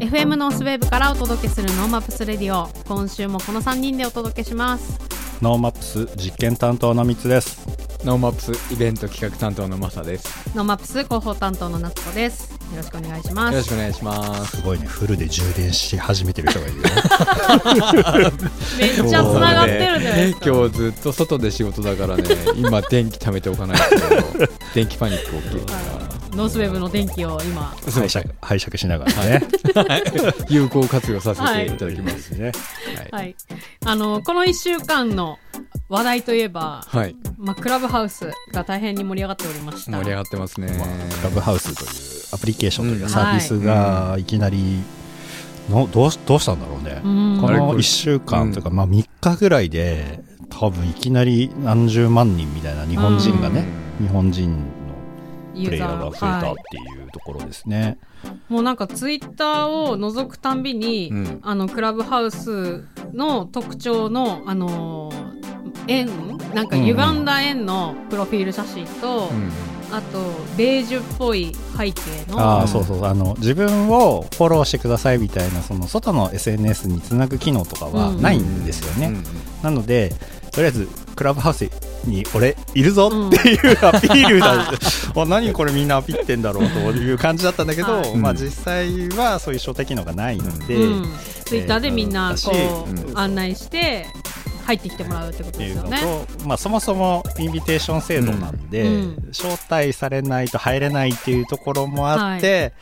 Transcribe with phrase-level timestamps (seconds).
[0.00, 4.98] FM ノースウェーブからお届けする NoMapsレディオ今週もこの3人でお届けします。
[5.40, 7.64] NoMaps実験担当のみつです。
[8.04, 10.56] NoMapsイベント企画担当のマサです。
[10.56, 13.52] NoMaps広報担当の夏子ですよろしくお願いします。
[13.52, 14.56] よろしくお願いします。
[14.56, 14.86] すごいね。
[14.86, 16.82] フルで充電し始めてる人がいるよ。
[18.78, 20.46] めっちゃつながってるじゃないですか。
[20.50, 22.24] 今日ずっと外で仕事だからね、
[22.56, 23.84] 今電気貯めておかないと。
[24.74, 26.05] 電気パニック起きるか
[26.36, 29.42] ノースウェーブの電気を今拝借拝借しながらね。
[29.74, 29.86] ら、
[30.48, 32.30] 有効活用させていただきます。
[32.30, 32.52] ね。
[33.10, 33.22] はい。
[33.22, 33.36] はい。
[33.84, 35.38] あのこの1週間の
[35.88, 37.16] 話題といえば、はい。
[37.38, 39.92] まあ、クラブハウスが大変に盛り上がっておりました。
[39.92, 40.68] 盛り上がってますね。
[40.78, 44.82] まあクラブハウスというアプリケーションというかサービスがいきなり
[45.70, 47.00] のどうしどうしたんだろうね。
[47.02, 47.38] うん。
[47.40, 53.64] このあれこれ1週間というかまあ3日ぐらいで多分いきなり何十万人みたいな日本人がね
[54.00, 54.75] 日本人の
[55.64, 57.98] プレイヤーが増えたはっていうところですね。
[58.24, 61.40] いもうなんかツイッターを覗くたんびに、うん。
[61.42, 65.12] あのクラブハウスの特徴のあの
[65.88, 66.08] 円
[66.54, 69.50] なんか歪んだ円のプロフィール写真と、うん。
[69.92, 70.18] あと
[70.56, 78.20] ベージュっぽい背景のああそうそうあの自分をフォローしてくださいみたいなその外の SNS につなぐ機能とかはうん。
[78.20, 79.22] ないんですよね、うん。
[79.62, 80.12] なので
[80.50, 81.70] とりあえずクラブハウス
[82.06, 88.16] に俺いるぞっていうアピールだ、 あ何これみんなアピってんだろうという感じだったんだけど、はい。
[88.16, 91.08] まあうん実際はそういう招待機能がないので、うん、
[91.44, 93.18] ツイッターでみんなこう、うん。
[93.18, 94.06] 案内して
[94.66, 96.00] 入ってきてもらうってことですよね。
[96.00, 99.16] と、まあ、そもそもインビテーション制度なんで、うん。
[99.30, 102.72] 招待されないと入れないっていうところもあって、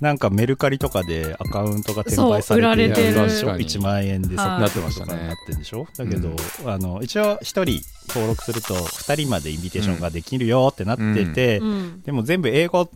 [0.00, 3.14] なんかメルカリとかでアカウントが転売されてるれてる。
[3.14, 5.86] でしょ1万円でなってましたねなってるでしょ？
[5.96, 6.70] だけど、うん。
[6.70, 12.02] あの一応1人登録すると2人までインビテーションができるよってなってて、うん。
[12.02, 12.90] でも全部英語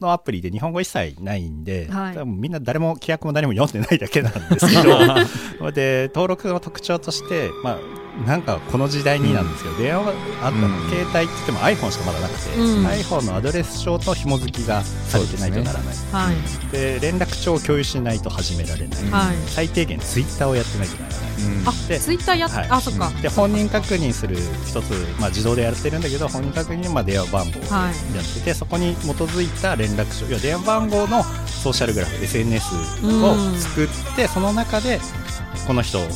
[0.00, 2.14] のアプリで日本語一切ないんで、はい。
[2.14, 4.76] 多分みんな誰も規約も何も読んでないだけなんですけ
[5.62, 7.78] ど で登録の特徴として、まあ、
[8.26, 10.90] なんかこの時代になんですけど、電話があったの、うん。
[10.90, 12.86] 携帯って言っても iPhone しかまだなくて、うん。
[12.86, 15.96] iPhone のアドレス帳と紐付きがされてないとならない。
[16.12, 16.72] はい。
[16.72, 19.36] で,、連絡帳を共有しないと始められない、はい。
[19.46, 21.20] 最低限ツイッターをやってないとならない。
[21.40, 21.68] うん。
[21.68, 22.66] あでツイッターやっ、はい。
[22.68, 27.92] あそっか、で本人確認する一つ、まあ、自動でやってるんだけど本人確認はまあ電話番号をやはい。
[27.92, 27.94] っ
[28.34, 32.66] てて、そこに基づいた連絡書要は電話番号のソーシャルグラフ SNS
[33.02, 35.00] を作って、その中で
[35.66, 36.10] この人あの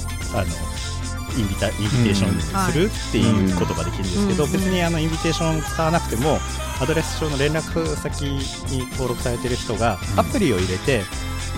[1.37, 4.53] インビタインビテーションするっていうことができるんですけど、うん。
[4.53, 6.39] 別にあのインビテーション使わなくても
[6.81, 10.21] アドレス上の連絡先に登録されてる人がうん。
[10.21, 11.03] アプリを入れて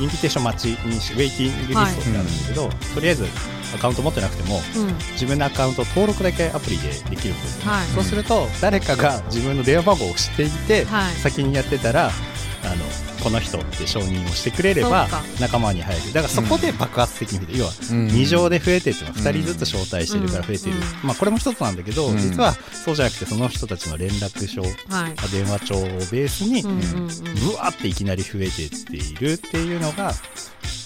[0.00, 3.26] インビテーション待ちにしウェイティングリストってあるんだけど、とりあえず
[3.74, 4.94] アカウント持ってなくてもうん。
[5.12, 7.86] 自分のアカウント登録だけアプリでできるんですよ、はい。
[7.88, 11.14] そうすると誰かが自分の電話番号を知っていて、はい。
[11.14, 12.84] 先にやってたらあの
[13.26, 15.08] この人って承認をしてくれれば
[15.40, 16.12] 仲間に入る。
[16.12, 18.06] だからそこで爆発的に増えて、要はうん。
[18.06, 20.82] 2乗で増えてっていうのは2人ずつ招待してるから増えてる、うん。
[21.02, 22.18] まあ、これも一つなんだけど、うん。
[22.18, 25.32] 実はそうじゃなくてその人たちの連絡帳はい。
[25.32, 26.84] 電話帳をベースにうんうんうん。
[26.86, 30.12] ブワーっていきなり増えてっているっていうのが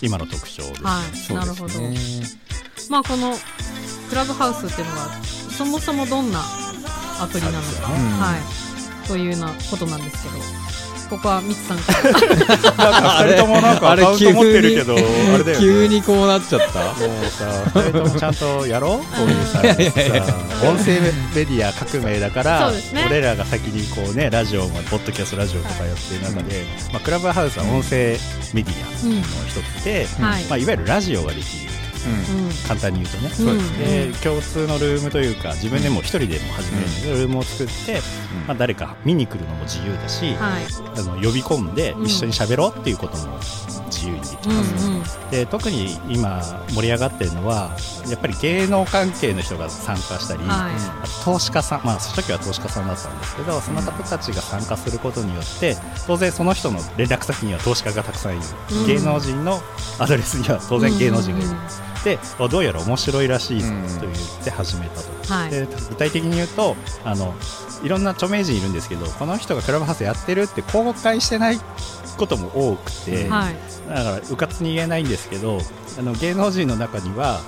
[0.01, 0.77] 今の特徴で
[1.15, 1.39] すね。
[1.39, 1.75] なるほど。
[2.89, 3.37] まあこの
[4.09, 6.41] クラブハウスっていうのがそもそもどんな
[7.21, 8.39] アプリなのか、ねは
[9.05, 9.07] い。
[9.07, 10.70] というようなことなんですけど
[11.11, 14.97] ここはみつさんからなんか2人ともなんかアカウント持ってるけど、あ
[15.39, 15.61] れだよね。
[15.61, 16.79] 急にこうなっちゃった。
[16.85, 17.45] もうさ、
[17.75, 18.99] 2人ともちゃんとやろう？
[19.01, 21.01] こういうさ、さ音声
[21.35, 28.17] メディア革命だから、ね俺らが先にこうね、ラジオも、ポッドキャストラジオとかやってる中で、まあ、クラブハウスは音声
[28.55, 31.70] メディアの一つで、はい、まあ、いわゆるラジオができる。
[32.09, 32.51] うん。
[32.67, 33.31] 簡単に言うとね。
[33.31, 38.01] そうで共通のルームというか自分でも一人でも始めるルームを作って、
[38.47, 40.65] まあ、誰か見に来るのも自由だし、はい。
[40.97, 42.05] あの呼び込んでうん。
[42.05, 43.39] 一緒に喋ろうっていうことも
[44.01, 47.77] 自由にできうんます、うんで特に今盛り上がってるのは
[48.09, 51.25] やっぱり芸能関係の人が参加したり、はい。
[51.25, 55.77] 投資家さんまあ初期は投資家さんだったんですけどその方たちが参加することによって
[56.09, 58.45] 当然その人の連絡先には投資家がたくさんいる、
[58.81, 58.87] うん。
[58.89, 59.61] 芸能人の
[60.01, 61.55] アドレスには当然芸能人がいる、うん。
[61.55, 61.61] うん
[62.05, 63.67] であどうやら面白いらしいと
[64.07, 65.51] 言って始めたと、はい。
[65.51, 66.75] で具体的に言うと
[67.05, 67.35] あの
[67.83, 71.59] いろんな著名人いるんですけどこの人がクラブハウスやってるって公開してない
[72.17, 73.55] ことも多くて、はい。
[73.89, 75.59] だからうかつに言えないんですけど
[75.99, 77.41] あの芸能人の中には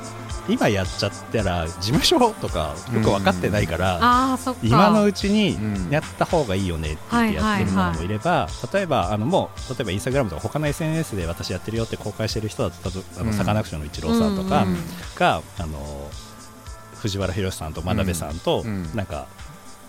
[0.49, 4.61] 今やっちゃったら事務所とかよく分かってないから、ああそっか。
[4.65, 5.91] 今のうちにうん。
[5.91, 13.33] やった方がいいよねって言ってやってる者もいれば、例えばあのもう例えばインスタグラムとか他の SNS で私やってるよって公開してる人だったとあのうん。
[13.35, 14.71] サカナクションのイチローさんとかうん。
[14.71, 14.79] うん。
[15.17, 16.11] が、あの
[16.97, 18.91] 藤原宏さんと真鍋さんと、うん。
[18.95, 19.29] なんか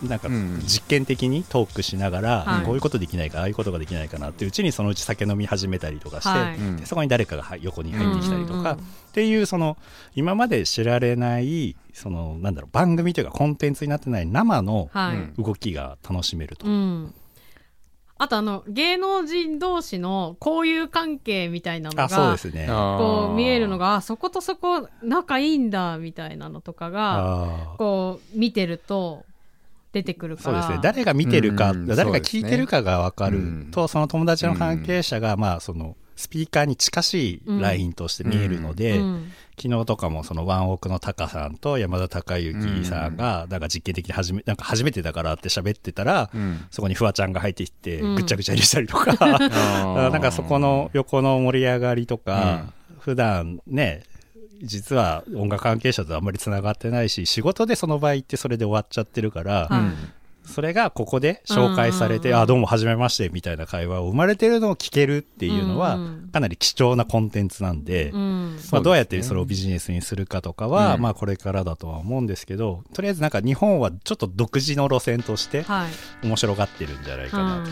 [0.08, 2.64] なんかうん実験的にトークしながら、はい。
[2.64, 6.86] こういうことできないかああいうことができないかなっていううちにそのうち酒飲み始めたりとかして、はい。
[6.86, 8.74] そこに誰かが横に入ってきたりとか、うんうんうん。
[8.74, 8.76] っ
[9.12, 9.76] ていうその
[10.14, 16.66] 今まで知られないそのなんだろう番組というかコンテンツになってない生のはい、うん動きが楽しめると。
[16.66, 17.14] うん。
[18.16, 22.66] あとあの芸能人同士の交友関係みたいなのあそうでがすね。
[22.68, 29.24] こう見えるのがあそことそこ仲いいんだみたいなのとかがこう見てると
[29.94, 30.62] 出てくるから。
[30.62, 30.80] そうですね。
[30.82, 33.38] 誰が見てるか、うん誰が聞いてるかが分かる。
[33.38, 39.32] うんと、その友達の関係者が、まあ、そのスピーカーに近しいラインとして見えるので、うん。
[39.56, 43.60] 昨日とかもそのワンオクのタカさんと山田孝之さんがなん。
[43.60, 46.66] か実験的に初めなんか初めてだからって喋ってたら、うん。
[46.72, 48.14] そこにフワちゃんが入ってきてうん。
[48.16, 49.14] ぐっちゃぐちゃにしたりとか、
[50.10, 54.02] なんかそこの横の盛り上がりとか、普段ね
[54.64, 59.68] 実は音楽関係者とあんまりつながってないし仕事でその場合ってそれで終わっちゃってるから、
[60.44, 62.34] それがここで紹介されて、うん。
[62.34, 65.98] うんうんあどうも初めましてみたいな会話を生まれてるのを聞けるっていうのは、
[66.32, 68.58] かなり貴重なコンテンツなんで、うん。
[68.70, 71.00] まあ、どうやってそれをビジネスにするかとかは、うん。
[71.02, 76.26] まあこれからだとは思うんですけどとりあえずなんか日本はちょっと独自の路線としてはい。
[76.26, 77.64] 面白がってるんじゃないかな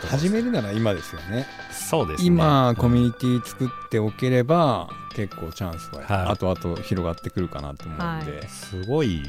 [0.00, 1.46] と、始めるなら今ですよね。
[1.70, 2.26] そうですね。
[2.26, 6.32] 今コミュニティ作っておければ結構チャンスははい。
[6.32, 9.22] 後々広がってくるかなと思うんで、すごい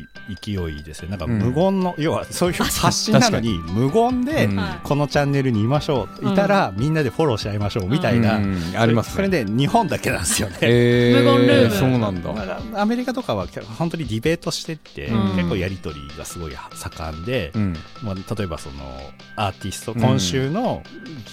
[0.44, 1.10] 勢いですね。
[1.10, 1.40] なんかうん。
[1.40, 4.50] 無言の、要はそういう発信なのに無言で
[4.84, 8.58] このチャンネルにいましょう、うんいたらみんなでフォローし合いましょうみたいな、うん。
[8.78, 9.14] ありますね。
[9.16, 11.76] それで日本だけなんですよね、えー、無言ルーム。
[11.76, 15.36] そうなんだ、まあアメリカとかは本当にディベートしてって、うん。
[15.36, 17.76] 結構やり取りがすごい盛んで、うん。
[18.04, 18.76] まあ、例えばその
[19.36, 20.84] アーティストうん今週の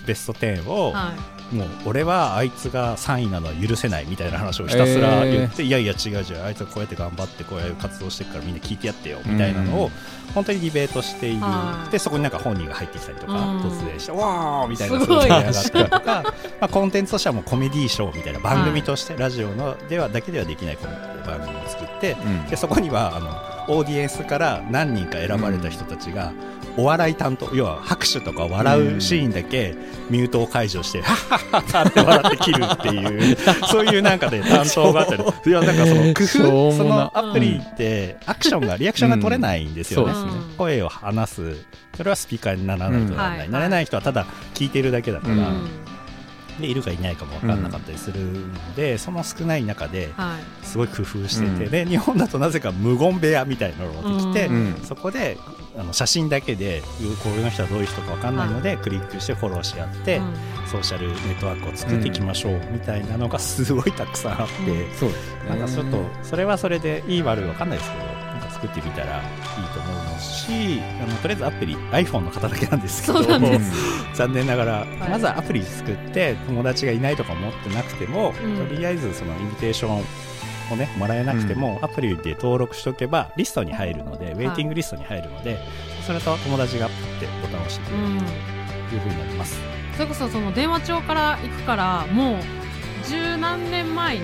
[0.06, 1.12] ベスト10を、は
[1.52, 9.92] もう俺はあいつが3位なのは許せないみたいな話をひたすら言って、いやいや違う違うあいつはこうやって頑張ってこういう活動してるからみんな聞いてやってよみたいなのを、うん
[10.34, 11.90] 本当にディベートしている、はい。
[11.90, 13.60] でそこになんか本人が入ってきたりとか、うん。
[13.60, 15.24] 突然してわーみたいなすごい。
[15.24, 16.22] 上がったりとか、
[16.60, 20.78] まあ、コンテンツとしてはもうコメディーショーみたいな番組として、ラジオのではだけではできない
[21.26, 22.46] 番組を作って、うん。
[22.46, 26.32] でそこにはあのオーディエンスから何人か選ばれた人たちが、
[26.76, 29.74] お笑い担当要は拍手とか笑うシーンだけ
[30.10, 33.36] ミュートを解除して、はっはっはっはって笑って切るっていう
[33.68, 35.24] そういうなんかで担当があったり。
[35.46, 36.24] いやなんかその工
[36.70, 40.14] 夫そのアプリってアクションがリアクションが取れないんですよね、
[40.58, 41.56] 声を話す。
[41.96, 43.52] それはスピーカーにならないとならない、うん。
[43.52, 45.34] なれない人はただ聞いてるだけだから、
[46.60, 50.66] でいるかいないかも分かんなかったりするので、その少ない中ではい。
[50.66, 51.70] すごい工夫してて、うん。
[51.70, 54.74] で日本だとなぜか無言部屋みたいなのができて、うん。
[54.82, 55.38] そこで
[55.78, 56.82] あの写真だけで
[57.22, 60.34] こういう人はどういう人か分かんないので、クリックしてフォローし合って、うん。
[60.66, 65.50] ソーシャルネットワークを作っていきましょうみたいなのがすごいたくさんあって、そうですね。
[65.50, 68.04] なんかちょっとそれはそれでいい悪い分かんないですけど
[68.56, 73.22] 作ってみたらいいと思うしあのとりあえずアプリ iPhone の方だけなんですけど
[74.14, 78.56] 残念ながら、いまずはアプリ作って友達がいないとか持ってなくても、うん。
[78.66, 79.98] とりあえずそのインビテーション
[80.72, 85.58] をねもらえなくても、アプリで登録しておけばリストに入るので、ウェイティングリストに入るので
[86.06, 88.18] そうすると友達がパッてボタンを押してくれるうん。
[88.18, 89.60] というふうになります、
[89.94, 92.36] それこそその電話帳から行くからもう
[93.06, 94.22] 十何年前に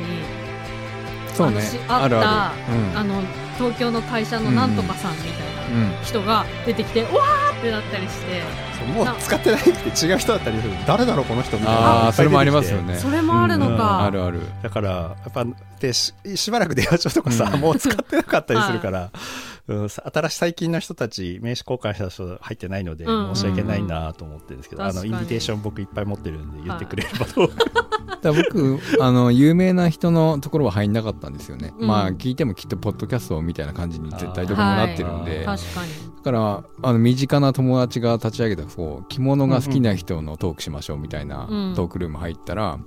[1.35, 1.62] そうね。
[1.88, 2.75] あったあるある。
[2.75, 2.99] うん。
[2.99, 3.23] あの
[3.59, 5.52] 東京の会社のなんとかさんみたいな
[5.97, 8.42] うん人が出てきて、うわーってなったりして。
[8.78, 10.75] そうもう使ってないくて違う人だったりする。
[10.87, 12.12] 誰だろうこの人みたいな。
[12.12, 12.97] それもありますよね。
[12.97, 14.40] それもあるのうんか、あるある。
[14.62, 15.47] だからやっぱ
[15.80, 17.61] でししばらく電話帳とかさ、うん。
[17.61, 19.11] もう使ってなかったりするから、
[19.68, 27.91] うん、さ新しい最近の人たち名刺交換した人入ってないので、うん申し訳ないなと思ってるんですけど、あのインビテーション僕いっぱい持ってるんで言ってくれればと、だか
[28.23, 31.87] ら僕あの有名な人のところは入んなかったんですよね、うん。
[31.87, 35.92] まあ聞いてもきっとポッドキャストみたいな感じに絶対どこもなってるんで、あ確かに。
[36.16, 41.75] だからあの身近な友達が立ち上げたこう着物が好きな人のトークしましょうみたいなうん。
[41.75, 42.78] トークルーム入ったら、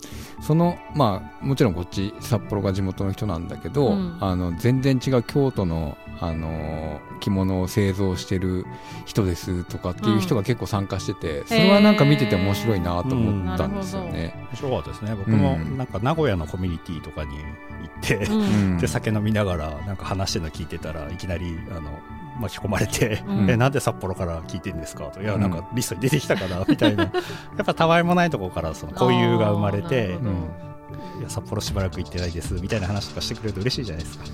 [0.42, 4.18] そのまあもちろんこっち札幌が地元の人なんだけど、うん。
[4.22, 8.66] あの全然違う京都のあの着物を製造してる
[9.06, 14.34] 人ですとかっていう人が結構参加してて、それはなんか見てて面白いなと思ったんですよね。
[14.52, 15.78] 面白かったですね僕もうん。
[15.78, 18.42] なんか名古屋のコミュニティとかに行って、うん。
[18.42, 18.78] うん。
[18.78, 22.00] で酒飲みながらなんか話してるの聞いてたらいきなりあの
[22.40, 23.50] 巻き込まれて、うん。
[23.50, 25.22] えなんで札幌から聞いてんですかと。
[25.22, 25.42] いやうん。
[25.42, 27.04] なんかリストに出てきたからみたいな。
[27.58, 30.18] やっぱたわいもないところからその交友が生まれて
[31.20, 34.26] いや札幌しばらく行ってないですみたいな話とかしてくれると嬉しいじゃないですか。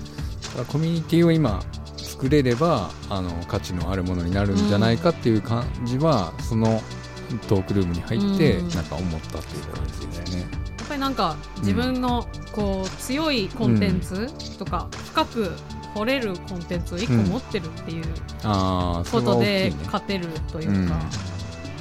[0.68, 1.60] コミュニティを今
[1.96, 6.82] 作れればあの価値のあるものになるんじゃないかっていう感じは、その
[7.48, 8.68] トークルームに入ってうん。
[8.68, 10.61] なんか思ったっていう感じですね。
[10.92, 15.50] ぱりなんか自分のこう強いコンテンツとか深く
[15.94, 18.04] 掘れるコンテンツを一個持ってるっていう
[19.10, 19.72] ことで。
[19.86, 20.96] 勝てるというか、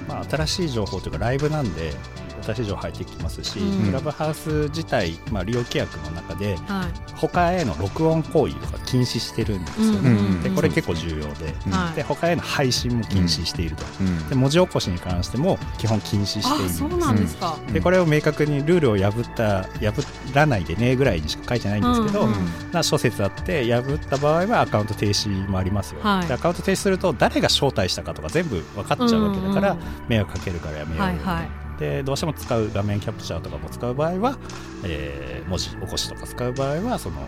[0.08, 1.94] まあ、新しい情報というかライブなんで
[2.44, 3.86] 新しい情報入ってきますし、うん。
[3.88, 7.12] クラブハウス自体、まあ、利用規約の中ではい。
[7.16, 11.96] 他への録音行為とか禁止してるんですよね、うんうんでこれ結構重要で,、うんはい。
[11.96, 14.30] で他への配信も禁止していると、うん。
[14.30, 17.74] で文字起こしに関しても基本禁止しているんですあそうなんですか、うん。
[17.74, 22.34] でこれを明確にルールを破った破らないでねぐらいにしか書いてないんですけど、うん
[22.72, 26.28] な諸説あって破った場合はアカウント停止もありますよ、はい。
[26.28, 34.38] でアカウント停止すると誰が招待したかとか全部分かっちゃうわけだから、うん迷惑かけるからやめようよ、はいはいでどうしても使う画面キャプチャーとかも使う場合は、
[34.86, 37.28] えー文字起こしとか使う場合はその、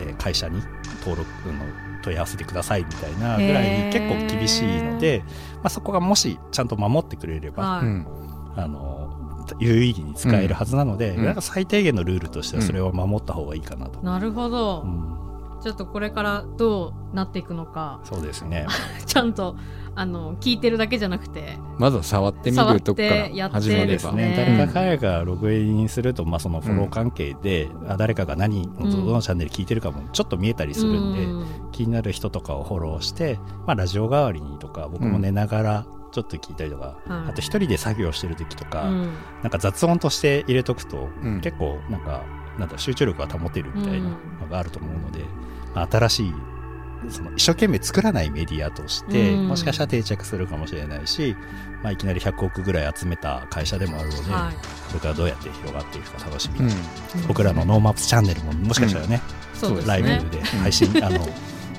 [0.00, 0.60] えー会社に
[1.04, 1.64] 登録の
[2.02, 5.22] 問い合わせてくださいみたいなぐらいに結構厳しいので、
[5.56, 7.86] まあ、そこがもしちゃんと守ってくれれば、はい。
[7.86, 8.06] うん。
[8.56, 11.24] あの有意義に使えるはずなので、うん。
[11.24, 14.00] なんか最低限のルールとしてはそれを守った方がいいかなと。
[14.02, 15.60] なるほど、うん。
[15.62, 18.00] ちょっとこれからどうなっていくのか。
[18.04, 18.66] そうですね。
[19.06, 19.56] ちゃんと
[19.94, 23.86] あの聞いてるだけじゃなくてまずは触ってみるとこから始めれば。
[23.86, 24.30] ですね。
[24.30, 31.70] ね、誰か彼がログインすると、まあ、そのフォロー関係で、あ誰かが何のどのチャンネル聞いてるかもちょっと見えたりするんで、うん。
[31.72, 37.30] 気になる人とかをフォローして、まあ、ラジオ代わりにとか僕も寝ながらちょっと聞いたりとか、はい。
[37.30, 39.14] あと一人で作業してる時とか、うん。
[39.42, 41.40] なんか雑音として入れとくと、うん。
[41.40, 42.24] 結構なんか
[42.58, 45.20] なんだ集中力が保てるみたいなのがあると思うので、
[45.74, 46.32] まあ新しい
[47.10, 49.48] その一生懸命作らないメディアとして、うん。
[49.48, 51.36] もしかしたら定着するかもしれないし、
[51.82, 54.54] まあ、いきなり100億ぐらい集めた会社でもあるので、はい。
[54.54, 56.70] これからどうやって広がっていくか楽しみ、うん。
[57.26, 59.20] 僕らのノーマップスチャンネルももしかしたらね、
[59.54, 61.26] そうですねライブで配信、あの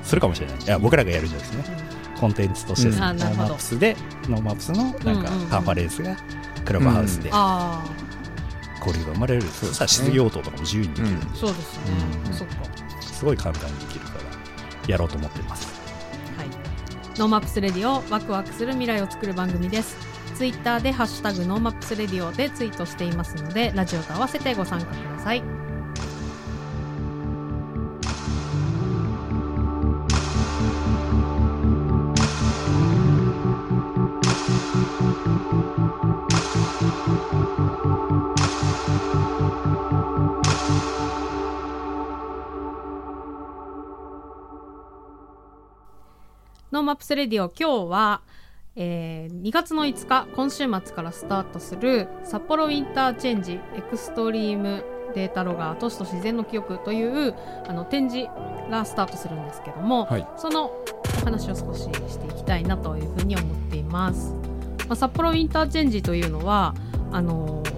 [0.02, 0.56] するかもしれない。
[0.58, 1.84] いや僕らがやるんじゃないですね。
[2.18, 2.98] コンテンツとして、うん。
[2.98, 3.96] NoMapsで
[4.28, 5.48] NoMapsのなんかうんうんうん。
[5.48, 6.16] カンファレンスが
[6.64, 7.84] クラブハウスであ
[8.80, 11.16] 交流が生まれる、そしたら質疑応答とかも自由にできる、うん。
[11.16, 11.82] あそうですね、
[12.26, 12.32] うん。
[12.34, 12.54] そっか。
[13.00, 13.76] すごい簡単に
[14.88, 15.80] やろうと思ってます。
[16.36, 16.48] はい、
[17.18, 19.96] NoMapsレディオワクワクする未来を作る番組です。
[20.34, 25.63] ツイッターでハッシュタグ NoMapsレディオでツイートしていますのでラジオと合わせてご参加ください。
[46.74, 48.20] NoMapsレディオ今日は、
[48.74, 57.36] えー2月の5日今週末からスタートする札幌ウィンターチェンジエクストリームデータロガー都市と自然の記憶という
[57.68, 58.28] あの展示
[58.72, 60.72] がスタートするんですけども、はいその
[61.22, 64.34] お話を少ししていきたいなというふうに思っています。
[64.88, 66.74] まあ、札幌ウィンターチェンジというのは
[67.12, 67.73] あのー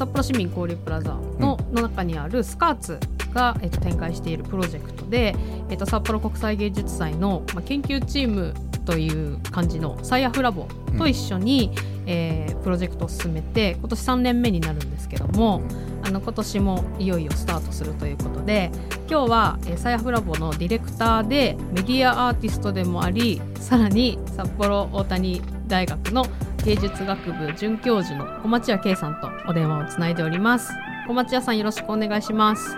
[0.00, 2.98] 札幌市民交流プラザの,、の中にある SCARTS
[3.34, 5.36] が、えっと、展開しているプロジェクトで、
[5.68, 8.54] えっと、札幌国際芸術祭の、まあ、研究チーム
[8.86, 10.66] という感じのサイアフラボ
[10.96, 11.70] と一緒に、
[12.06, 15.62] えープロジェクトを進めて今年3年目になるんですけども、
[16.02, 18.70] あの今年もいよいよスタートするということで
[19.08, 26.26] 今日は、えーサイアフラボのディレクターでメディアアーティストでもありさらに札幌大谷大学の
[26.64, 30.72] 芸術学部准教授の小町屋圭さんとお電話をつないでおります
[31.08, 32.76] 小町屋さんよろしくお願いします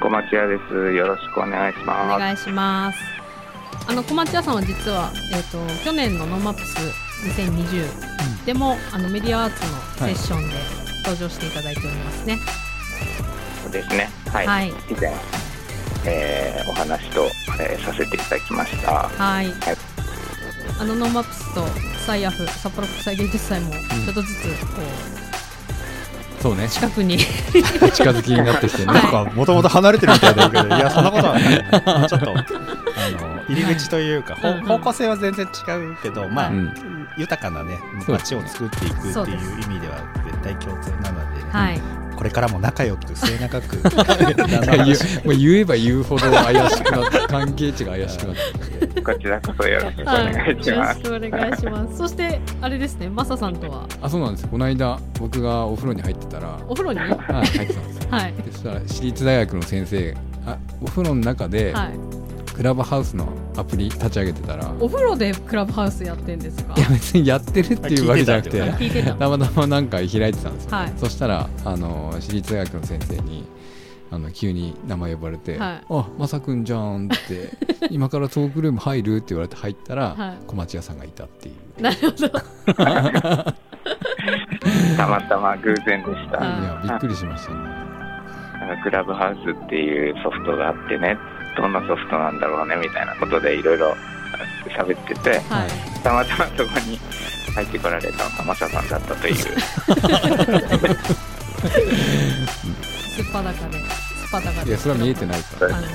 [0.00, 0.92] 小町屋です。
[0.94, 2.18] よろしくお願いします。
[2.18, 2.98] お願いします
[3.88, 9.62] あの小町屋さんは実は、えー、と去年の NoMaps2020でもあのメディアアーツ
[10.02, 10.56] のセッションで
[11.04, 12.36] 登場していただいておりますね
[13.62, 14.08] そうですね。
[14.32, 14.46] はい。
[14.46, 15.12] はい以前、
[16.04, 17.26] えーお話と、
[17.60, 19.08] えーさせていただきました。
[19.08, 19.46] はい。
[20.82, 21.64] あの NoMapsと
[22.04, 24.82] SIAF 札幌国際芸術祭もちょっとずつこ
[26.40, 26.64] そうね。
[26.64, 27.18] う近くに。
[27.94, 29.02] 近づきになってきてね、はい。
[29.04, 32.08] なんかもともと離れてるみたいだけどいやそんなことはない。
[32.10, 34.66] ちょっとあの入り口というか、ほうんうん。
[34.66, 37.08] 方向性は全然違うけどまあ、うん。
[37.16, 43.76] 豊かなね街を作っていくっていう意味では絶対共通なので、はいこれからも仲良く末永く。
[45.24, 49.02] もう言えば言うほど怪しくなって関係値が怪しくなって。
[49.02, 51.00] こちらこそよろしくおはい願いします。
[51.00, 51.96] よろしくお願いします。
[51.96, 53.88] そしてあれですねマサさんとは？
[54.00, 54.46] あそうなんです。
[54.46, 57.00] この間僕がお風呂に入ってたらお風呂に？
[57.00, 58.08] ははい入ってたんですよ。
[58.20, 58.52] い。
[58.52, 61.98] そしたら私立大学の先生あお風呂の中で、はい
[62.62, 63.26] クラブハウスの
[63.56, 66.74] アプリ立ち上げてたらお風呂でクラブハウスやってんですか？
[66.76, 73.44] いや別にやってるっていうわけじゃなくてたたまたまなんか開いてたんですよ、はいそしたらあの私立大学の先生に
[74.12, 77.50] あの急に名前呼ばれて「はいあまさくんじゃん」って
[77.90, 82.28] 「今からトークルーム入る?」って言われて入ったら、はい小町屋さんがいたっていうなるほど
[84.96, 86.38] たまたま偶然でした。
[86.38, 91.18] はいいやびっくりしましたねなんかクラブハウスっていうソフトがあってね、
[91.56, 93.96] どんなソフトなんだろうねみたいなことでいろいろ
[94.76, 96.98] 喋ってて、はいたまたまそこに
[97.54, 99.34] 入ってこられたのがマサさんだったという。
[103.12, 103.78] すっぱだかで
[104.32, 105.76] すっぱだかでいやそれは見えてないから。
[105.76, 105.86] あの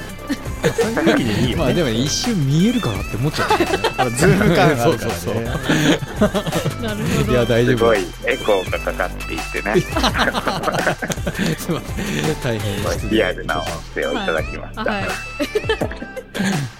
[0.67, 1.63] そういう意味でいいよね。
[1.63, 5.43] まあでもね一瞬見えるかなって思っちゃったんだよねあのズーム感あるからねそうそうそう。
[5.43, 7.31] なるほど。
[7.31, 7.77] いや大丈夫。
[7.77, 9.89] すごいエコーがかかっていてね、す
[11.71, 12.35] いません。
[12.43, 13.65] 大変失礼リアルな音
[13.95, 14.83] 声をいただきました。
[14.83, 15.07] はい。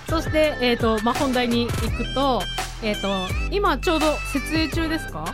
[0.10, 2.42] そして、えーとまあ、本題に行くと,、
[2.84, 5.34] えー、と今ちょうど設営中ですか？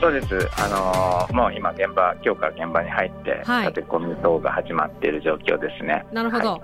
[0.00, 6.06] そうです、あのーもう今、現場、今日から現場に入って、はい立て込み等が始まっている状況ですね。
[6.12, 6.60] なるほど、はい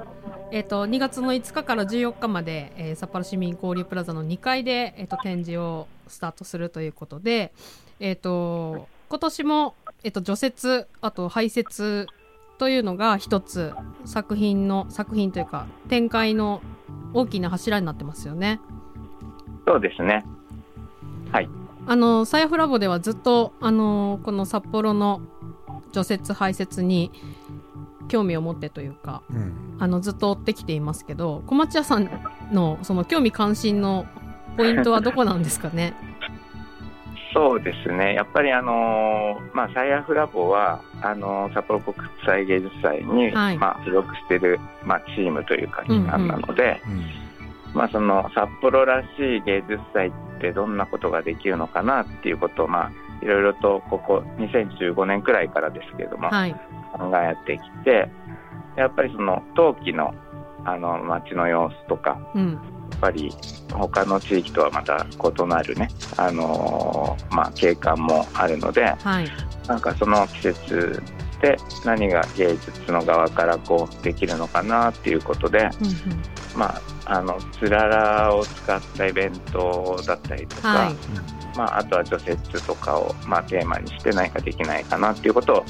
[0.52, 7.52] えー、と2月の5日から14日まで、えー札幌市民交流プラザの2階で、えー、と展示をスタートするということで、
[7.98, 9.74] えー、と今年も、
[10.04, 12.06] えー、と除雪あと排雪
[12.58, 13.72] というのが一つ
[14.04, 16.62] 作品の作品というか展開の
[17.14, 18.60] 大きな柱になってますよね。
[19.66, 20.24] そうですね。
[21.32, 21.48] はい。
[21.86, 25.20] あのサイフラボではずっとあのこの札幌の
[25.92, 27.10] 除雪排雪に
[28.08, 29.76] 興味を持ってというかうん。
[29.80, 32.08] あのずっと追ってきていますけど小町屋さん
[32.52, 34.06] のその興味関心の
[34.56, 35.94] ポイントはどこなんですかね？
[37.34, 38.14] そうですね。
[38.14, 43.58] やっぱりあのーまあ、サイアフラボは、あのー札幌国際芸術祭に、はい。
[43.58, 47.23] まあ、所属している、まあ、チームというか、機関なので、うん
[47.74, 56.52] まあ、その札幌らしい芸術祭ってどんなことができるのかなっていうことを、まあ、いろいろとここ2015年くらいからですけれども、はい。
[56.96, 58.08] 考えてきて
[58.76, 60.14] やっぱりその冬季の
[60.64, 62.52] あの街の様子とかうん。
[62.92, 63.32] やっぱり
[63.72, 69.28] 他の地域とはまた異なるね、あのーまあ、景観もあるのではい。
[69.66, 71.02] なんかその季節
[71.44, 80.94] で何が芸術の側からこうできるのかなっていうことで、うんまあ、あのつららを使ったイベントだったりとか、はい。
[81.56, 85.64] まあ、あとは除雪とかを、まあ、テーマにして何かできないかなっていうことを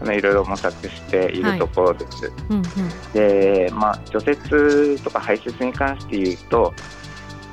[0.00, 2.32] あのいろいろ模索しているところです。
[2.48, 2.64] うんうん。
[3.12, 6.74] で、まあ、除雪とか排雪に関して言うと、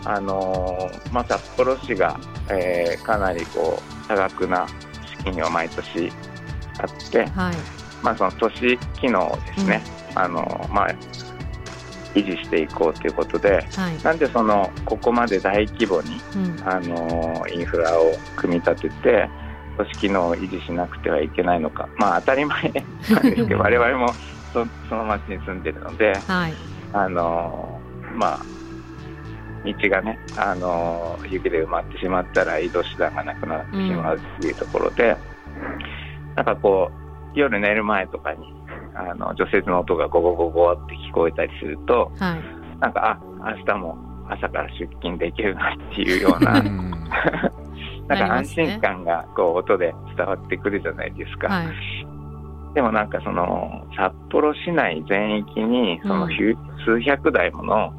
[0.03, 4.65] あのーまあ、札幌市が、えーかなりこう多額な
[5.19, 6.11] 資金が毎年
[6.79, 7.55] あって、はい。
[8.01, 9.83] まあ、その都市機能をですね、
[10.15, 10.89] あのーまあ、
[12.13, 14.01] 維持していこうということで、はい。
[14.03, 16.63] なんでそのここまで大規模に、うん。
[16.65, 19.29] あのーインフラを組み立てて、
[19.77, 22.63] 都市機能を維持しなくてはいけないのか、まあ、当たり前
[23.11, 24.13] なんですけど、 我々も
[24.53, 26.55] そその町に住んでるので、はい。
[26.93, 28.45] あのーまあ、
[29.65, 35.15] 道がね、あのー雪で埋まってしまったら移動手段がなくなってしまうっていうところで、
[36.37, 38.53] なんかこう、夜寝る前とかに、
[38.93, 42.79] あの除雪の音がゴゴゴゴって聞こえたりすると、はい。
[42.79, 43.97] なんか、あ明日も
[44.29, 46.91] 朝から出勤できるなっていうような、うん。
[48.07, 51.47] なんか安心感がこう音で伝わってくるじゃないですか。
[51.47, 51.67] はい。
[52.75, 56.27] でもなんかその札幌市内全域にその
[56.85, 57.93] 数百台もの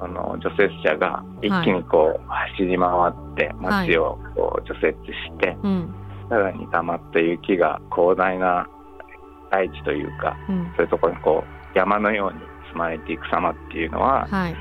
[0.00, 5.94] その除雪車が一気にこう走り回って街をこう除雪して、うん
[6.28, 8.68] さらに溜まった雪が広大な
[9.50, 10.72] 大地というかうん。
[10.76, 14.56] そういうところにこう山のように積まれていく様っていうのははい。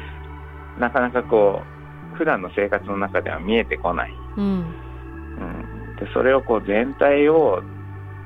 [0.79, 1.61] なかなかこ
[2.13, 4.11] う普段の生活の中では見えてこない。
[4.37, 4.45] うん。
[4.45, 7.61] うん、でそれをこう全体を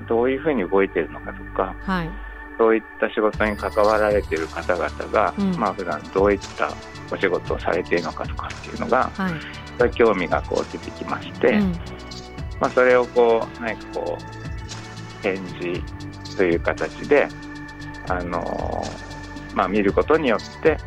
[0.08, 2.10] どういうふうに動いてるのかとかはい。
[2.58, 5.58] そういった仕事に関わられている方々が、うん。
[5.58, 6.75] まあ普段どういった
[7.12, 9.34] お仕事をされているのかとかっていうのがはい。
[9.95, 11.80] 興味がこう出てきまして、うん
[12.59, 15.81] まあ、それをこう何かこう展示
[16.37, 17.27] という形で、
[18.09, 20.77] あのーまあ、見ることによって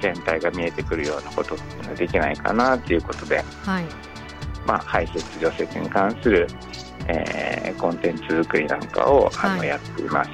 [0.00, 3.84] 全体が見えてくるようなことができないかなっていうことで、はい。
[4.66, 6.46] まあ、排泄除雪に関する、
[7.08, 9.68] えーコンテンツ作りなんかをあの、はい。
[9.68, 10.30] やっています。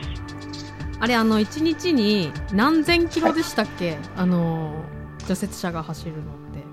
[1.01, 4.85] あれあの一日に何千キロでしたっけ、あの
[5.27, 6.63] 除雪車が走るのって。
[6.65, 6.72] あ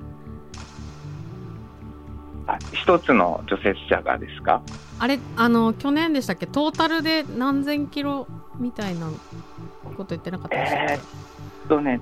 [2.73, 4.61] 一つの除雪車がですか？
[4.97, 6.47] あれあの去年でしたっけ？
[6.47, 9.09] トータルで何千キロみたいな
[9.95, 10.99] こと言ってなかったでしたっけ、え
[11.67, 12.01] とね、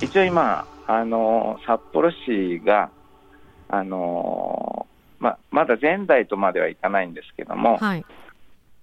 [0.00, 2.90] 一応今、あの札幌市が、
[3.68, 4.86] あの
[5.18, 8.04] ままだ前代とまではいかないんですけども、はい。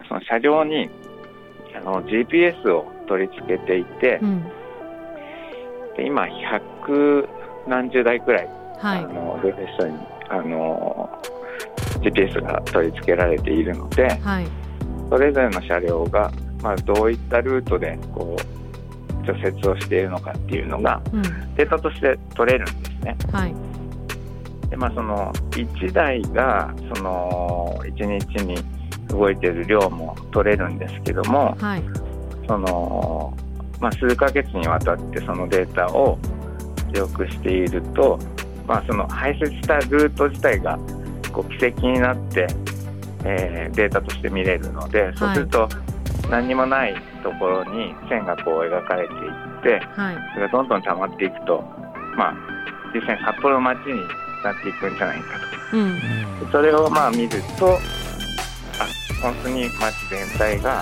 [0.08, 0.90] その車両に
[1.76, 4.44] あの GPS を取り付けていて、うん。
[5.96, 7.28] で今、100
[7.68, 8.48] 何十台くらい、
[8.80, 9.04] はい。
[9.04, 9.94] あのレベストに
[10.32, 11.10] あの
[12.02, 14.48] GPS が取り付けられているので、はい。
[15.10, 16.32] それぞれの車両が、
[16.64, 21.22] まあ、どういったルートでこう除雪をしているのかっていうのがうん。
[21.56, 23.18] データとして取れるんですね。
[23.32, 23.56] はい。
[24.70, 28.56] でまあ、その1台がその1日に
[29.10, 31.84] 動いてる量も取れるんですけどもはい。
[32.48, 33.38] その、
[33.82, 36.18] まあ、数ヶ月にわたってそのデータを
[36.94, 38.18] 記録していると、
[38.72, 40.80] まあ、その排泄したルート自体が
[41.34, 42.48] こう軌跡になって、
[43.26, 45.68] えーデータとして見れるのでそうすると
[46.30, 50.16] 何にもないところに線がこう描かれていってはい。
[50.34, 51.62] それがどんどん溜まっていくと、
[52.16, 52.36] まあ、
[52.96, 54.00] 実際に札幌の街に
[54.42, 55.26] なっていくんじゃないか
[55.72, 55.78] と。
[55.78, 56.02] うん。
[56.52, 57.30] それをまあ見る
[57.60, 57.78] と、あ、
[59.22, 60.82] 本当に街全体が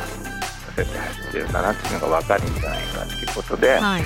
[0.76, 4.04] そうやって走ってるんだなっていうのが分かるんじゃないかっていうことで、はい。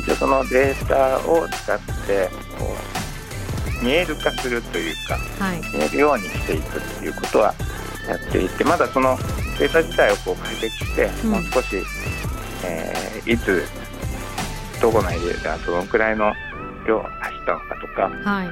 [0.00, 3.07] 一応そのデータを使ってこう
[3.82, 5.60] 見える化するというかはい。
[5.76, 7.54] 見えるようにしていくっていうことは
[8.08, 9.16] やっていてまだその
[9.58, 11.30] データ自体をこう解析して、うん。
[11.32, 11.76] もう少し、
[12.64, 13.62] えーいつ
[14.80, 16.32] どこのエリアがどのくらいの
[16.86, 18.48] 量走ったのかとか、はい。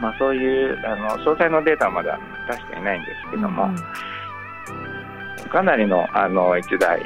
[0.00, 2.18] まあ、そういうあの詳細のデータはまだ
[2.50, 5.48] 出していないんですけども、うんうん。
[5.48, 7.00] かなりのあの1台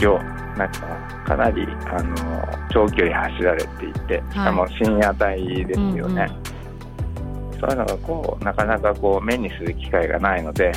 [0.00, 0.18] 量
[0.56, 0.86] なんか
[1.26, 6.28] かなりあの長距離走られていてしかも深夜帯ですよね、
[7.60, 10.72] そういうのがこうなかなかこう目にする機会がないので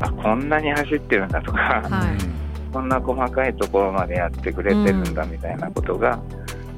[0.00, 2.38] あこんなに走ってるんだとか、はい。
[2.72, 6.20] こんな細かいところまでやってくれてるんだみたいなことが、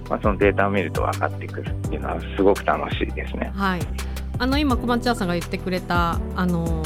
[0.09, 3.53] まあ、そのデータを見ると分かってくるっていうのはすごく楽しいですね。
[3.55, 3.81] はい。
[4.39, 6.83] あの今小町屋さんが言ってくれたあの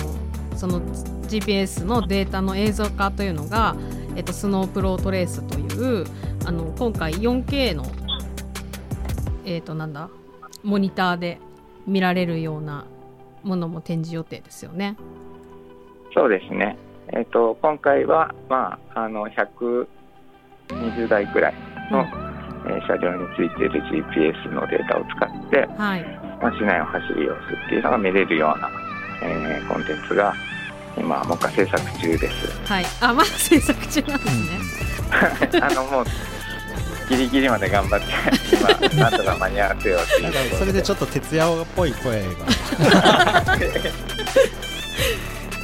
[0.56, 0.80] その
[1.28, 3.76] GPS のデータの映像化というのが、
[4.16, 6.04] えっとスノープロートレースという
[6.46, 7.84] あの今回 4K の
[9.44, 10.08] えっとなんだ
[10.64, 11.38] モニターで
[11.86, 12.86] 見られるような
[13.42, 14.96] ものも展示予定ですよね。
[16.14, 16.76] そうですね。
[17.12, 21.54] えっ、と、今回は、まあ、あの、120台くらい
[21.90, 22.34] の、うん
[22.66, 26.02] えー車両についている GPS のデータを使って、はい。
[26.40, 28.70] まあ、市内を走る様子っていうのが見れるような、
[29.22, 30.32] えーコンテンツが、
[30.96, 32.72] 今、目下制作中です。
[32.72, 32.84] はい。
[33.00, 35.60] あまだ制作中なんですね。
[35.60, 36.04] あの、もう、
[37.08, 38.06] ギリギリまで頑張って、
[38.94, 40.56] 今、なんとか間に合わせようっていう。
[40.56, 42.28] それでちょっと徹夜っぽい声が。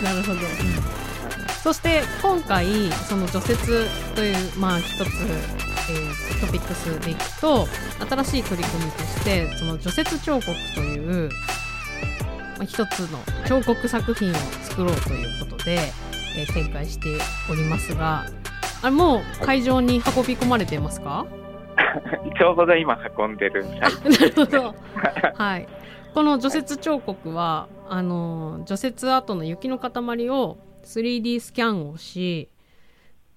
[0.03, 0.41] なるほど。
[1.63, 3.57] そして今回その除雪
[4.15, 7.67] というまあ一つ、えートピックスでいくと
[8.09, 11.29] 新しい取り組みとしてその除雪彫刻という、
[12.57, 15.75] まあ、一つの彫刻作品を作ろうということで、
[16.37, 17.19] えー展開して
[17.51, 18.25] おりますが
[18.83, 21.27] あれもう会場に運び込まれてますか、
[22.39, 24.75] ちょうど今運んでるあ最中なるほど。
[25.35, 25.69] はい。
[26.15, 32.49] この除雪彫刻は、あの除雪後の雪の塊を 3D スキャンをし、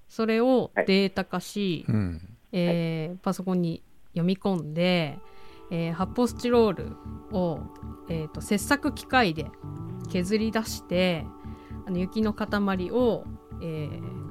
[0.07, 5.17] それをデータ化し、うんえーパソコンに読み込んで、
[5.71, 7.59] えー発泡スチロールを、
[8.09, 9.47] えー、と切削機械で
[10.09, 11.25] 削り出して
[11.85, 13.25] あの雪の塊を、
[13.61, 14.22] えー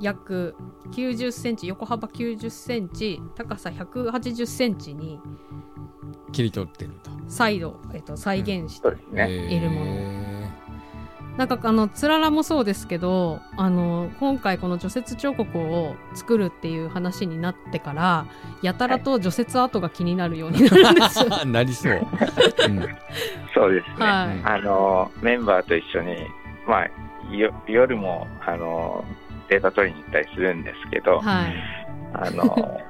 [0.00, 0.54] 約
[0.92, 5.20] 90センチ横幅90センチ高さ180センチに
[6.32, 7.10] 切り取ってると。
[7.28, 9.54] 再度、えっと再現して、そうですね。
[9.54, 10.24] いるもの
[11.36, 18.26] なんかあのつららもそうですけどあの今回この除雪彫刻を作るっていう話になってから
[18.62, 21.26] やたらと除雪跡が気になるようになるんですよ。
[21.46, 21.92] なりそう。
[21.92, 22.80] うん
[23.54, 23.94] そうですね。
[23.98, 26.16] はい、あのメンバーと一緒に、
[26.66, 29.04] まあ、よ夜もあの
[29.48, 31.54] データ取りに行ったりするんですけど、はい、
[32.14, 32.80] あの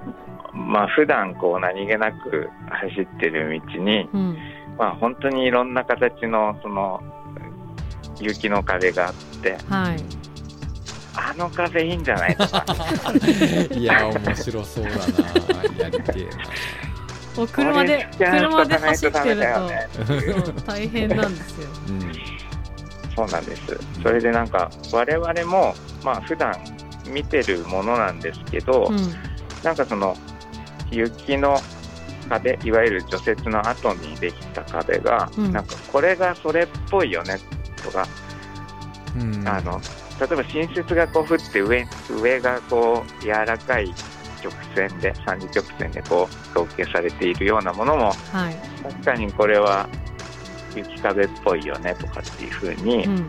[0.53, 4.39] まあ普段こう何気なく走ってる道に、うん、
[4.79, 7.03] まあ、本当にいろんな形のその
[8.21, 9.97] 雪の壁があってはい、
[11.17, 12.65] あの壁いいんじゃないとか
[13.75, 14.97] いや面白そうだな。
[15.79, 16.37] やりてえな。
[17.37, 19.89] もう車で車でしとかないとダメ走ってるだよね
[20.45, 21.69] と 大変なんですよ。
[21.89, 22.44] うん
[23.17, 23.63] そうなんです。
[24.03, 26.55] それでなんか我々もまあ普段
[27.07, 29.15] 見てるものなんですけど、うん、
[29.63, 30.17] なんかその
[30.91, 31.59] 雪の
[32.29, 35.53] 壁いわゆる除雪の後にできた壁が、うん。
[35.53, 37.39] なんかこれがそれっぽいよね
[37.83, 38.07] とか、
[39.17, 39.47] うん。
[39.47, 39.81] あの
[40.19, 43.93] 例えば新雪がこう降って上上がこう柔らかい
[44.43, 48.57] 直線で三次直線でこう造形されているようなものもはい。
[48.83, 49.89] 確かにこれは
[50.75, 53.29] 雪壁っぽいよねとかっていうふうに、うん。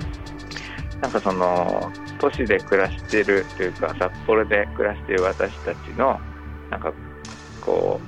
[1.02, 6.20] なんかその都市で暮らしてるというか札幌で暮らしている私たちの
[6.72, 6.94] なんか
[7.62, 8.00] こ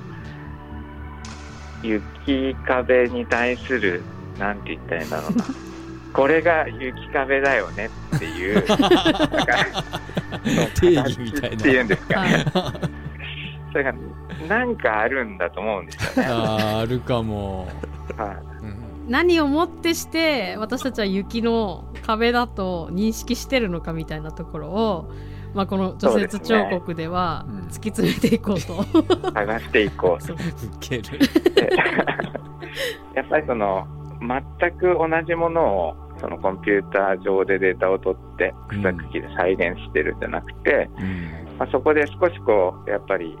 [1.82, 4.02] う雪壁に対する
[4.38, 5.44] なんて言ったらいいんだろうな。
[6.12, 8.86] これが雪壁だよねっていうなんか
[10.80, 12.72] 定義みたいなっていうんですかね、は
[13.70, 13.94] それが
[14.48, 16.28] 何かあるんだと思うんですよね。
[16.32, 17.68] あーあるかも、
[18.16, 18.36] はい。
[18.57, 18.57] うん
[19.08, 25.10] 何をもってして私たちは雪の壁だと認識してるのかみたいなところを、
[25.54, 28.84] まあ、この除雪彫刻では突き詰めていこうと。
[29.32, 30.22] 探していこう。
[30.24, 30.36] そう。
[30.36, 30.38] ウ
[30.80, 31.02] ケる。
[31.54, 31.70] で
[33.14, 33.86] やっぱりその
[34.20, 41.56] 全く同じものをそのコンピューター上でデータを取って草茎で再現してるんじゃなくて、うん。
[41.58, 43.38] まあ、そこで少しこうやっぱり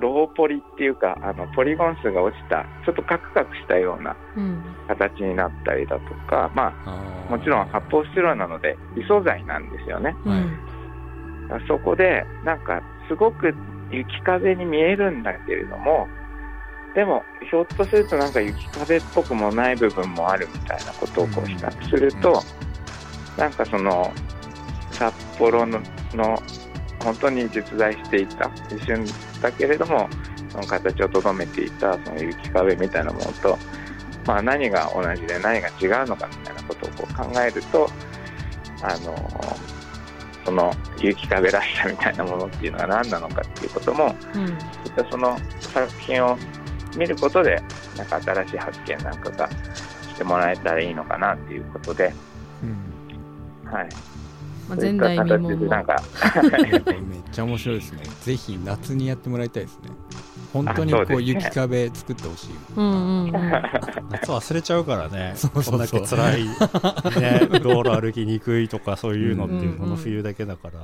[0.00, 4.64] ローポリっていうかあのポリゴン数が落ちたちょっとカクカクしたようなうん。
[4.88, 10.16] 形になったりだとか、まああ、もちろん発泡スチロールなので異素材なんですよね。
[10.24, 10.58] うん。
[11.68, 13.54] そこでなんかすごく
[13.92, 16.06] 雪壁に見えるんだけれども
[16.94, 22.42] でもひょっとするとなんか雪壁っぽくもない部分もあるみたいなことをこう比較すると、
[23.36, 24.12] なんかその
[24.90, 25.80] 札幌の
[26.14, 26.36] の
[27.02, 28.50] 本当に実在していた。
[28.74, 29.04] 一瞬
[29.40, 30.08] だけれども
[30.50, 33.58] その形をとどめていたその雪壁みたいなものと、
[34.26, 37.88] まあ、何が同じで何が違うのかみたいなことをこう考えると
[38.82, 39.58] あの
[40.44, 44.46] その雪壁らしさみたいなものっていうのが何なのかっていうこともうん。
[44.46, 45.36] そういったその
[45.72, 46.36] 作品を
[46.96, 47.62] 見ることで
[47.96, 52.12] なんか新しい発見なんかがしてもらえたらいいのかなっていうことで、
[52.62, 53.70] うん。
[53.70, 53.88] はい、
[54.70, 55.66] まあ、前代未聞の。
[55.66, 55.96] なんか。
[56.62, 58.02] めっちゃ面白いですね。
[58.22, 59.90] ぜひ夏にやってもらいたいですね。
[60.52, 62.50] 本当にこう雪壁作ってほしい。
[62.76, 63.32] うんうんうん。
[64.10, 65.32] 夏忘れちゃうからね。
[65.34, 65.72] そうそうそう。
[65.72, 66.44] こんだけ辛い、
[67.20, 70.80] ね、 道路歩きにくいとかそういうのってうんこの冬だけだから、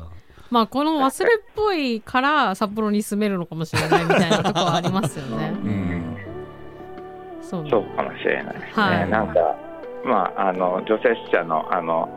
[0.50, 5.52] まあこの忘れっぽいから札幌に住めるのかもしれないみたいなところはありますよね。
[5.64, 6.16] うん。
[7.42, 7.62] そう。
[7.64, 8.70] ねそうかもしれないですね。
[8.74, 9.10] はい。
[9.10, 9.56] なんか、
[10.04, 12.08] まあ、あの除雪車のあの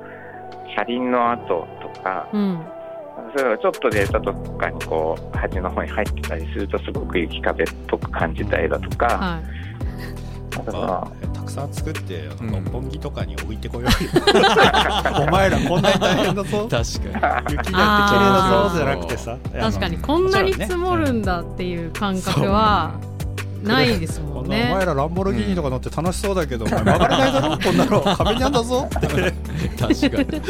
[0.75, 2.65] 車輪の跡とか、うん。
[3.35, 9.41] それがちょっとデータとかにこう端の方に入ってたりするとすごく雪壁っぽく感じたりだとか、は
[10.55, 12.51] あとそあのたくさん作ってうん。
[12.51, 13.89] 六本木とかに置いてこようよ、
[15.27, 16.67] お前らこんなに大変だぞ。
[16.69, 19.33] 確か雪なんて綺麗だぞじゃなくてさ。
[19.33, 22.93] い確かにこんなに積もるんだっていう感覚は
[23.63, 24.85] ないですもんこんなお前ね。
[24.85, 27.57] らランボルギーニとか乗って楽しそうだけど、お前曲がれないだろ？
[27.57, 28.01] こんなの。
[28.15, 28.87] 壁にあんだぞ。
[28.87, 29.13] ってに
[29.77, 30.41] 確かに。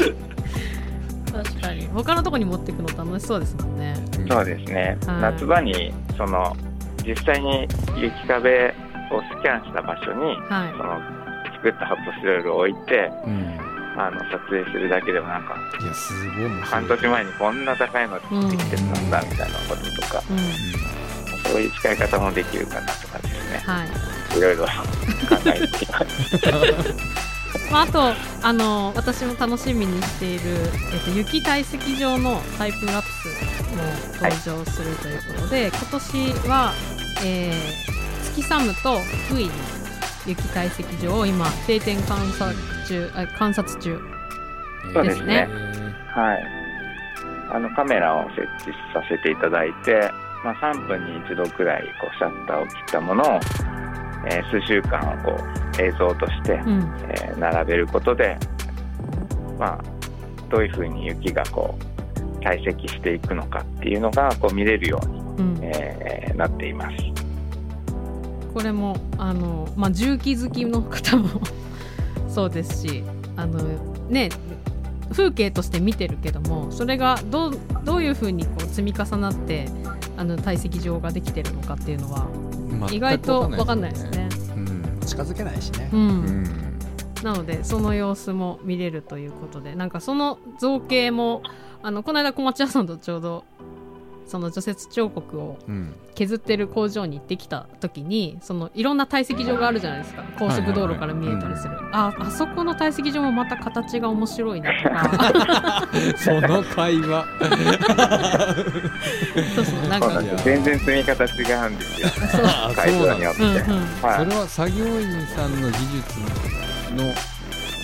[1.31, 1.87] 確かに。
[1.87, 3.95] 他のとこに持っていくの楽しそうですもんね。
[4.29, 5.21] そうですね、はい。
[5.21, 6.55] 夏場にその
[7.05, 7.67] 実際に
[7.97, 8.73] 雪壁
[9.11, 10.71] をスキャンした場所にはい。
[10.77, 10.99] その
[11.55, 13.59] 作った発泡スチロールを置いてうん。
[13.97, 18.15] あの撮影するだけでもなんかいやすごい半年前にこんな高いの
[18.49, 20.37] できてたんだみたいなこととか、うん
[21.51, 24.37] そういう使い方もできるかなとかですねはい。
[24.37, 24.71] いろいろ考
[25.47, 27.19] えています。
[27.71, 30.41] まあ、あとあの私も楽しみにしている、
[30.93, 33.27] えっと、雪堆積状のタイプラプス
[33.75, 33.83] も
[34.21, 36.73] 登場するということで、今年は、
[37.25, 39.51] えー、月寒と福井の
[40.25, 42.55] 雪堆積状を今定点観察
[42.87, 43.99] 中あ観察中
[45.03, 46.43] ですねへはい。
[47.51, 50.11] あのカメラを設置させていただいて、
[50.43, 53.25] まあ、3分に一度くらいこうシャッターを切ったものを、
[54.27, 58.37] えー数週間こう映像として、うんえー並べることで、
[59.57, 59.83] まあ、
[60.49, 66.95] どういうふうに雪がこう堆積していくのかっていうのがこう見れるように、うん、えーなっています。
[68.53, 71.29] これもあの、まあ、重機好きの方も
[72.27, 73.03] そうですし
[73.35, 73.59] あの
[74.09, 74.29] ね
[75.11, 79.67] 風景として見てるけどもそれがどうどういうふうにこう積み重なって
[80.17, 84.29] あの堆積状ができてるのかっていうのはー意外と分かんないですね。
[84.55, 84.99] うん。
[85.05, 85.89] 近づけないしね。
[85.91, 86.79] う、うんん。
[87.23, 91.41] なのでその様子も見れるということでなんかその造形も
[91.81, 93.45] あのこの間小町屋さんとちょうど
[94.29, 95.93] その除雪彫刻をうん。
[96.15, 100.21] 削ってる工場に行ってきた時にそのいろんな堆積場があるじゃないですか。
[100.37, 105.87] 高速道路から見えたりする、ああそこの堆積場もまた形が面白いなとか
[106.17, 107.25] その会話。
[109.55, 110.07] そうそうなんか。
[110.07, 111.27] そうなんです全然積み方違
[111.67, 112.09] うんですよ。
[112.09, 112.41] そう
[112.75, 113.41] 会場によって。
[113.41, 113.55] うんうん。
[114.01, 114.17] はい。
[114.17, 116.19] それは作業員さんの技術
[116.95, 117.03] の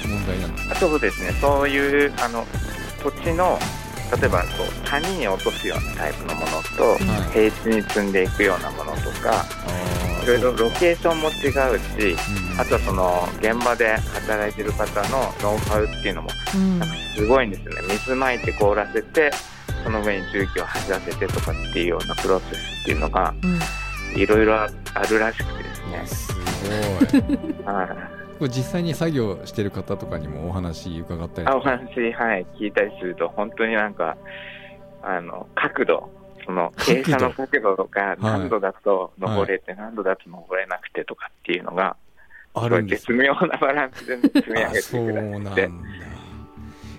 [0.10, 0.54] 問題なの？
[0.74, 2.46] あそうですね、そういうあの
[3.02, 3.58] 土地の
[4.12, 7.50] 例えばこう谷に落とすようなタイプのものと、はい。
[7.50, 9.46] 平地に積んでいくようなものとか
[10.24, 11.80] いろいろロケーションも違う
[12.15, 12.18] し
[12.54, 16.80] うんあとはその現場で働いてる方のノウハウっていうのもうん。
[16.80, 17.82] なんかすごいんですよね。
[17.89, 19.32] 水まいて凍らせて
[19.84, 23.60] その上に重機を走らせてとかっていうようなプロセスっていうのがうん。
[24.20, 24.70] いろいろあ
[25.10, 26.08] るらしくてですね。
[26.08, 26.34] す
[27.12, 27.65] ごい。
[27.65, 27.84] は
[28.22, 34.17] い実際に作業してる方とかにもお話伺ったりあお話、はい、聞いたりすると、本当になんか、
[35.02, 36.10] あの角度、
[36.45, 41.95] その傾斜の角度とか、何度だと登れて、何度だと登れなくてとかっていうのが、
[42.54, 43.08] あるんです。
[43.08, 45.52] 絶妙なバランスで積み上げていあそうくらなんだ。
[45.52, 45.71] いしくて、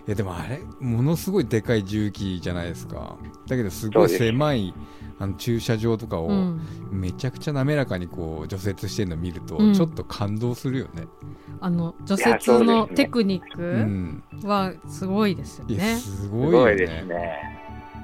[0.06, 3.16] やでもあれものすごいでかい重機じゃないですか。
[3.48, 4.74] だけどすごい狭い
[5.18, 6.60] あの駐車場とかをうん。
[6.90, 9.74] めちゃくちゃ滑らかにこう除雪してるの見るとうん。
[9.74, 11.04] ちょっと感動するよね。
[11.60, 15.96] あの除雪のテクニッうん、クはすごいですよね。
[15.96, 16.58] すすごいよね。
[16.58, 17.38] ごいですね。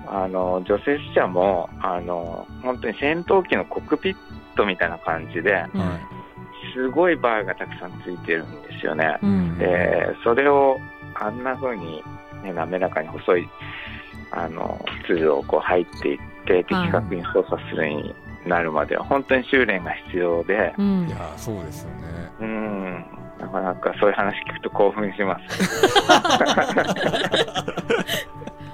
[0.08, 4.16] あの除雪車もあの本当に戦闘機のコックピッ
[4.56, 5.98] トみたいな感じでうんは
[6.74, 9.18] すごいバーがたくさんついてるんですよね。
[9.22, 9.58] うん。
[9.58, 10.78] でそれを
[11.14, 12.02] あんな風に、
[12.42, 13.48] ね、滑らかに細い
[14.30, 16.18] あの通路をこう入っていっ
[16.52, 18.14] て的確に操作するに
[18.46, 21.04] なるまでは本当に修練が必要で、うん。
[21.04, 22.32] い、いやそうですよね。
[22.40, 23.06] うん、
[23.38, 25.92] なかなかそういう話聞くと興奮します。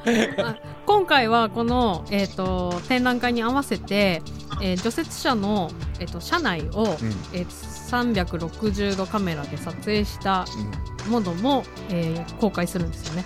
[0.43, 4.23] あ今回はこの、えー、と展覧会に合わせて、
[4.63, 6.89] えー除雪車の、えー、と車内を、うん。
[7.35, 10.45] えー360度カメラで撮影した
[11.07, 11.13] うん。
[11.13, 13.25] ものも、えー公開するんですよね。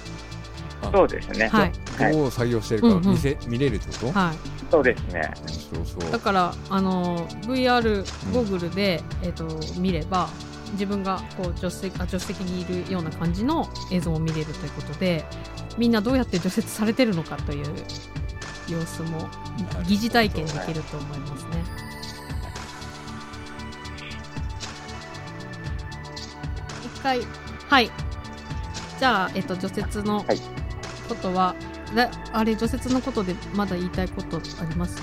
[0.91, 1.49] そうですね。
[1.49, 1.73] はい。
[1.99, 4.37] はいどう作業してるか見せ、見れるってこと、はい、
[4.71, 5.33] そうですね。
[5.47, 6.11] 面白そう。
[6.11, 10.29] だからあの VR ゴーグルで、えー、と見れば
[10.73, 15.25] 自分がこう助手席あ助手席にいるような感じの映像を見れるということで
[15.77, 17.67] みんなどうやって除雪されてるのかという
[18.69, 19.29] 様子も
[19.87, 21.65] 疑似体験できると思いますね。
[26.85, 27.21] 一回
[27.69, 27.91] はい。
[28.99, 30.62] じゃあ、えっと、除雪のはい
[31.15, 31.55] ことは、
[31.95, 35.03] だあれ除雪のことでまだ言いたいことあります？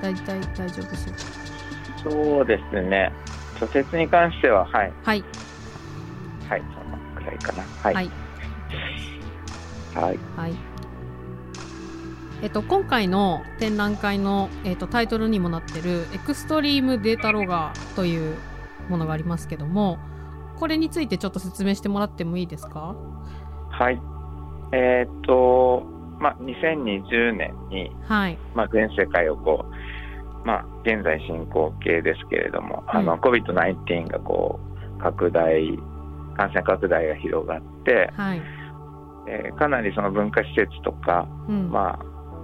[0.00, 3.12] 大体大丈夫そうそうですね。
[3.60, 4.92] 除雪に関しては、はい。
[5.04, 5.24] はい
[6.48, 7.62] はい、そのくらいかな。
[7.82, 7.94] はい。
[7.94, 8.10] はい
[9.94, 10.18] はい。
[10.36, 10.54] はい
[12.40, 18.36] えっと、今回の展覧会の、えっと、タイトルにもなってる「エクストリームデータロガー」という
[18.88, 19.98] ものがありますけども
[20.56, 22.94] これについてちょっと説明してもらってもいいですか？
[23.70, 24.00] はい。
[24.72, 25.82] えーっと、
[26.20, 28.38] まあ、2020年に、はい。
[28.54, 34.58] まあ、全世界をこう、まあ、現在進行形ですけれども、あの、うん COVID-19 がこ
[34.96, 35.78] う、拡大、
[36.36, 38.42] 感染拡大が広がって、はい、
[39.28, 41.70] えーかなりその文化施設とか、うん。
[41.70, 41.98] ま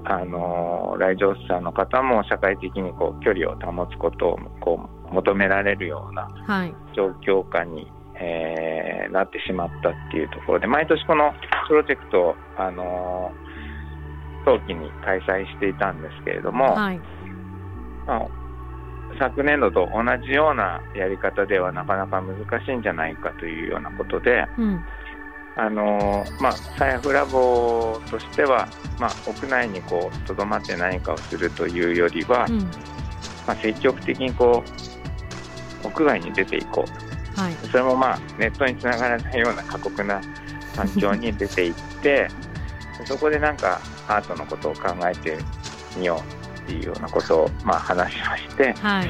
[0.04, 6.74] あ、あのー来場者の方も社会的にこう距離を保つことをこう求められるようなはい。
[6.94, 7.90] 状況下に、
[8.24, 11.32] えーなってしまったっていうところで毎年この
[11.68, 13.44] プロジェクトを、あのー
[14.44, 17.00] 早期に開催していたんですけれども、はい。
[18.06, 18.28] まあ
[19.18, 24.84] 昨年度と同じようなやり方ではなかなか難しいんじゃないかというようなことで、うん。
[25.56, 32.58] あのーまあ、サヤフラボとしては、まあ、屋内にこうとどまって何かをするというよりは、うん。
[33.46, 34.64] まあ、積極的にこ
[35.84, 37.03] う屋外に出ていこう
[37.34, 37.56] はい。
[37.70, 40.20] それもまあネットにつながらないような過酷な
[40.76, 42.28] 環境に出ていって
[43.06, 45.38] そこでなんかアートのことを考えて
[45.96, 46.22] みよ
[46.56, 49.08] うっていうようなことをまあ話しましてはい。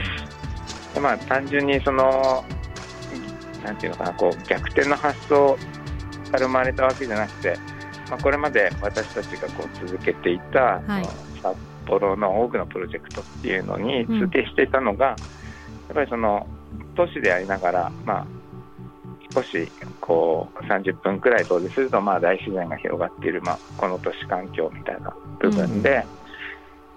[0.94, 2.44] でまあ単純にその
[3.64, 5.58] なんていうのかなこう逆転の発想
[6.30, 7.58] から生まれたわけじゃなくて、
[8.10, 11.08] まあ、これまで私たちがこう続けていた、はい。
[11.42, 11.56] 札
[11.86, 15.14] 幌の多くのプロジェクトっていうのにうん通底していたのが、や
[15.92, 16.46] っぱりその
[16.96, 18.26] 都市でありながら、まあ、
[19.34, 26.06] 少しこう30分くらい遠出するとまあ大自然が広がっている、まあ、この都市環境みたいな部分で、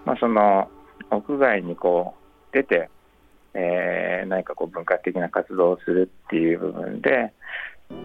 [0.06, 0.70] まあ、その
[1.12, 2.14] 屋外にこ
[2.52, 2.90] う出て、
[3.54, 7.34] えー何かこう文化的な活動をするっていう部分で、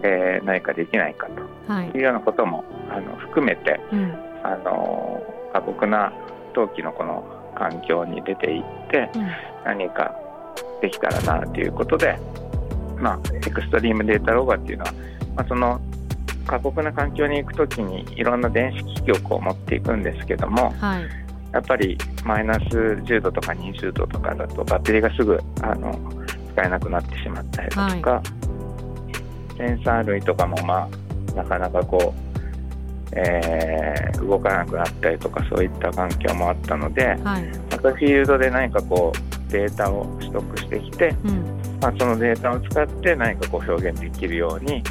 [0.02, 1.28] えー何かできないか
[1.68, 1.90] はい。
[1.90, 4.12] というようなこともあの含めてうん。
[4.44, 6.12] あの過酷な
[6.54, 7.24] 冬季のこの
[7.56, 9.30] 環境に出ていってうん。
[9.64, 10.14] 何か
[10.82, 12.18] できたらなということで、
[12.98, 14.92] まあ、エクストリームデータローガーっていうのは、
[15.36, 15.80] まあ、その
[16.46, 21.08] 過酷な環境に行くときにいろんな電子機器をこう持っていくんですけどもはい。
[21.52, 25.92] やっぱりマイナス10度とか20度とかだとバッテリーがすぐあの
[26.54, 28.22] 使えなくなってしまったりだとか、
[29.58, 30.88] センサー類とかもま
[31.30, 32.14] あなかなかこ
[33.14, 37.46] えー、動かなくなったりとかそういった環境もあったので、はい。
[37.70, 41.60] またフィールドで何かこうデータを取得してきて、うん。
[41.80, 44.82] まあ、そのデータを使って何かこう表現できるように、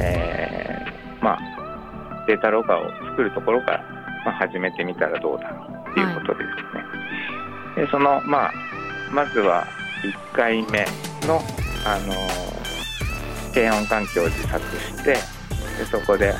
[0.00, 3.84] えーまあ、データロガを作るところから、
[4.24, 6.44] まあ、始めてみたらどうだろうっていうことで
[7.76, 7.84] すね。
[7.84, 8.52] でその、まあ、
[9.12, 9.66] まずは
[10.32, 10.86] 1回目
[11.26, 11.40] の、
[11.86, 12.60] あのー
[13.52, 15.18] 低温環境を自作してで
[15.90, 16.34] そこで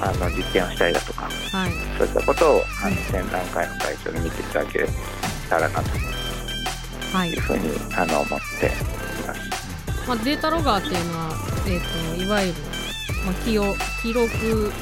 [0.00, 1.70] あの実験をしたりだとかはい。
[1.98, 4.86] そういったことをあの展覧会の会場で見ていただけ
[5.48, 5.88] たらなと
[7.14, 7.30] はい。
[7.30, 8.70] いうふうにあの思ってい
[9.26, 10.08] ます。
[10.08, 11.30] まあ、データロガーっていうのは、
[11.66, 12.54] えー、といわゆる、
[13.24, 14.26] まあ、記憶記録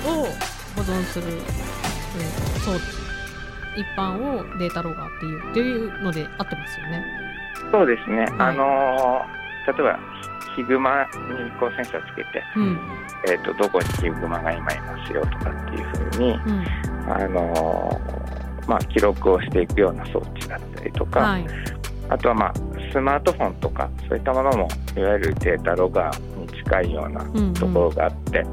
[0.07, 0.27] を
[0.75, 1.43] 保存する、うん
[2.63, 2.81] 装置
[3.75, 7.05] 一般をデータロガーっていうっていうので合ってますよね。
[7.71, 8.31] そうですね、はい。
[8.39, 9.99] あのー例えば
[10.57, 12.79] ヒグマにこうセンサーつけて、うん。
[13.27, 16.67] えー、とどこにヒグマが今いますよとかっていうふうに、うん。
[17.11, 21.47] あのーまあ、記録をしていくような装置だったりとか、はい
[22.09, 22.55] あとは、まあ、
[22.93, 27.55] スマートフォンとかそういったものもいわゆるデータロガーに近いようなうんうん。
[27.55, 28.45] ところがあって、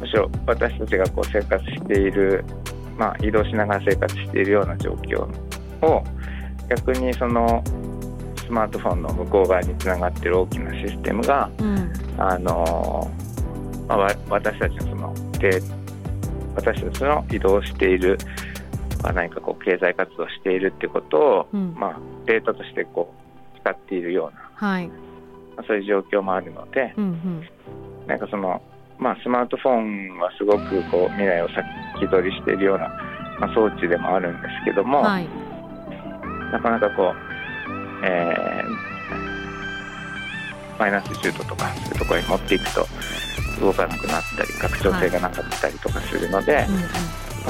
[0.00, 2.44] むしろ私たちがこう生活している、
[2.96, 5.22] まあ、移動しながら生活しているような状況
[5.86, 6.04] を
[6.68, 7.62] 逆にその
[8.36, 11.92] スマートフォンの向こう側につながっている大きなシステムが、うん。
[12.18, 13.10] あの
[13.88, 15.60] まあわ私たちのそので
[16.54, 18.16] 私たちの移動している、
[19.04, 21.74] まあ、何かこう経済活動をしているってことを、うん。
[21.74, 23.12] まあ、データとしてこ
[23.54, 24.88] う使っているような、はい。
[24.88, 24.94] ま
[25.62, 28.06] あそういう状況もあるので、うんうん。
[28.06, 28.62] なんかその、
[28.98, 32.88] まあ、スマートフォンはすごくこう未来を先取りしているような、
[33.40, 35.28] まあ、装置でもあるんですけども、はい。
[36.50, 38.94] なかなかこう、えー
[40.78, 42.86] マイナス10度とかそういうところに持っていくと
[43.60, 46.80] 動かなくなったり拡張性がなかったりとかするので、うんうん。
[46.80, 46.88] まあ、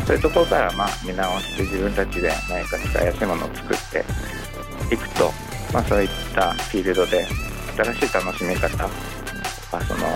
[0.02, 5.32] そういうところからまあ見直して自分たちで何か使いやすいものを作っていくと、
[5.72, 7.26] まあ、そういったフィールドで
[7.76, 8.78] 新しい楽しみ方と
[9.70, 10.06] かその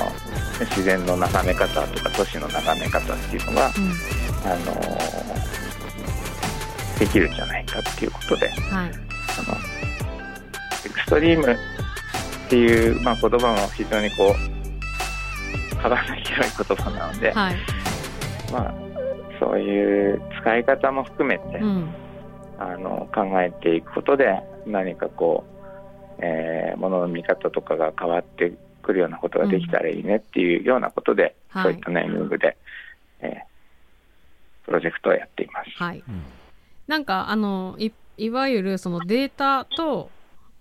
[0.61, 4.51] 自然の眺め方とか都市の眺め方っていうのが、うん。
[4.51, 5.29] あのー
[6.99, 8.59] できるんじゃないかっていうことではい。
[8.61, 8.91] あの
[10.85, 11.57] エクストリームっ
[12.49, 17.57] ていう、まあ、言葉も非常にこう幅の広い言葉なので、はい。
[18.53, 18.74] まあ、
[19.39, 21.95] そういう使い方も含めて、うん。
[22.61, 25.45] あの考えていくことで何かこ
[26.18, 31.62] う、えー、ものの見方とかが変わってくるようなことができたらいいねっていうようなことで、はい。
[31.62, 32.57] そういったネーミングで、
[33.20, 33.49] えー
[34.68, 35.70] プロジェクトをやっています。
[35.82, 36.05] はい。
[36.07, 36.22] うん。
[36.86, 40.11] なんかあのいいわゆるそのデータと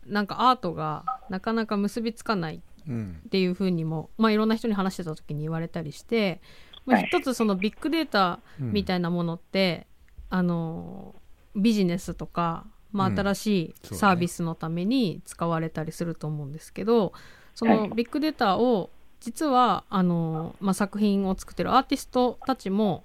[0.05, 3.21] なんかアートがなかなか結びつかないうん。
[3.25, 6.41] っていうふうにも、まあ、いろんな人に話してた時に言われたりして、まあ、
[6.87, 7.03] はい。
[7.03, 8.71] 一つそのビッグデータうん。
[8.71, 9.87] みたいなものって、
[10.29, 11.15] あの
[11.55, 13.19] ビジネスとか、まあ、うん。
[13.19, 17.13] 新しいサービスのために使われたりすると思うんですけど、
[17.55, 17.89] そはい。
[17.89, 23.03] のビッグデータを実はあの、まあ、作品を作ってるアーティストたちも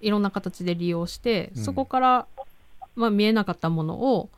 [0.00, 1.62] いろんな形で利用して、うん。
[1.62, 2.26] そこから、
[2.94, 4.30] まあ、見えなかったものを、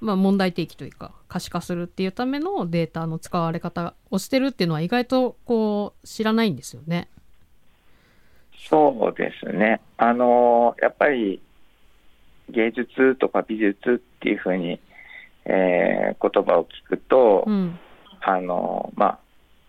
[0.00, 7.08] まあ、問題提起というか可視化するっていうためのデータの使われ方をしてるっていうのは意外とこう知らないんですよね。
[8.92, 9.80] そうですね。
[9.96, 11.40] あのやっぱり
[12.50, 14.80] 芸術とか美術っていうふうに、
[15.44, 17.78] えー言葉を聞くと、うん
[18.20, 19.18] あのま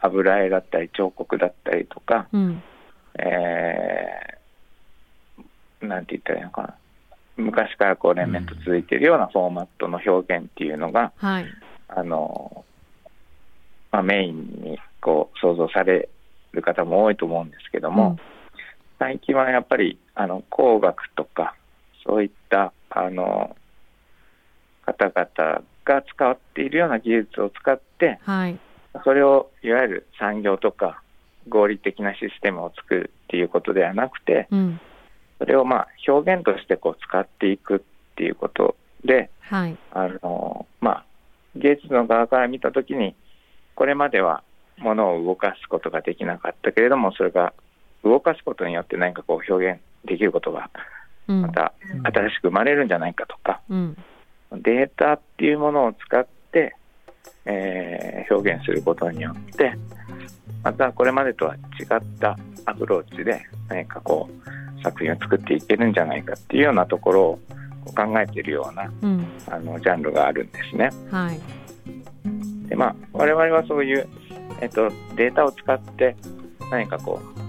[0.02, 2.64] あ油絵だったり彫刻だったりとか、うん
[3.20, 6.76] えーなんて言ったらいいのかな。
[7.38, 11.46] 昔からこう連綿と続いているようなフォーマットの表現っていうのが、はい
[11.88, 12.66] あの
[13.92, 16.10] まあ、メインにこう想像され
[16.52, 18.18] る方も多いと思うんですけども、
[19.00, 21.56] 最近はやっぱりあの工学とか
[22.06, 23.56] そういったあの
[24.86, 28.60] 方々が使っているような技術を使ってはい。
[29.04, 31.02] それをいわゆる産業とか
[31.48, 34.80] 合理的なシステムを作るっていうことではなくてうん。
[35.38, 37.80] それをまあ表現としてこう使っていくっ
[38.16, 38.76] ていうこと
[39.06, 39.78] ではい。
[39.94, 41.06] あの、まあ、
[41.56, 43.16] 芸術の側から見たときに
[43.76, 44.44] これまでは
[44.78, 47.54] 物を動かすことができなかったけれどもそれが
[48.04, 50.70] 動かすことによって何かこう表現できることが
[51.30, 51.42] うん。
[51.44, 51.74] また
[52.04, 53.98] 新しく生まれるんじゃないかとか、うん。
[54.52, 56.76] データっていうものを使って、
[57.46, 59.74] えー表現することによって
[60.64, 67.40] またこれまでとは違ったアプローチで何かこう作品を作っていけるんじゃないかっていうようなところを
[67.96, 69.26] 考えているようなうん。
[69.48, 70.90] あのジャンルがあるんですね。
[71.10, 71.40] はい。
[72.68, 74.08] でまあ我々はそういう、
[74.62, 76.16] えっと、データを使って
[76.70, 77.49] 何かこう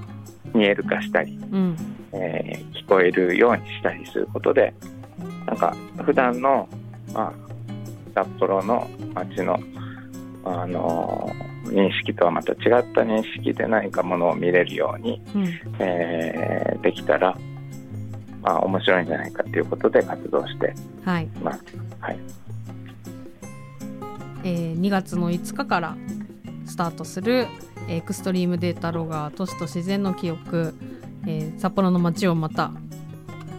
[0.55, 1.77] 見える化したりうん。
[2.13, 4.75] えー、聞こえるようにしたりすることで
[5.47, 6.69] なんか普段の、
[7.13, 7.33] まあ、
[8.15, 9.59] 札幌の街の、
[10.45, 12.59] あのー、認識とはまた違っ
[12.95, 15.47] た認識で何かものを見れるように、うん、
[15.79, 17.37] えー、できたら、
[18.43, 20.75] まあ、面白いんじゃないかということで活動して
[21.05, 21.29] はい。
[21.43, 21.59] まあ
[22.01, 22.19] はい。
[24.43, 25.97] えー、2月の5日から
[26.65, 27.47] スタートする
[27.89, 30.75] エクストリームデータロガー都市と自然の記憶、
[31.27, 32.71] えー、札幌の街をまた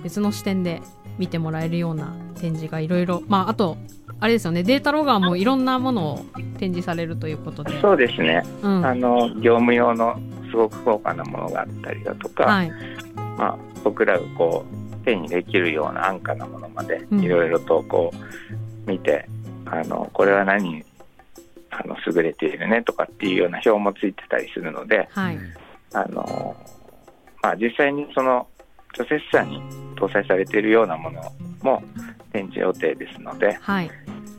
[0.03, 0.82] 別の視点で
[1.17, 3.78] 見てもらえるような展示がいろいろまああと
[4.19, 6.26] あれですよねデータロガーもいろんなものを
[6.59, 7.80] 展示されるということで。
[7.82, 10.19] そうですね、うん、あの業務用の
[10.49, 12.72] すごく高価なものがあったりだとか、はい、
[13.38, 19.28] まあ、僕らがこう手にできるような安価なものまでいろいろとこう見て、
[19.65, 20.84] うん、あのこれは何
[21.72, 25.39] あの優れているねとかっていうような表もついてたりするので、はい、
[25.93, 26.55] あの
[27.41, 28.47] まあ、実際にその
[28.95, 29.61] 除雪車に
[29.95, 31.22] 搭載されているようなもの
[31.61, 31.82] も
[32.32, 33.89] 展示予定ですので、はい、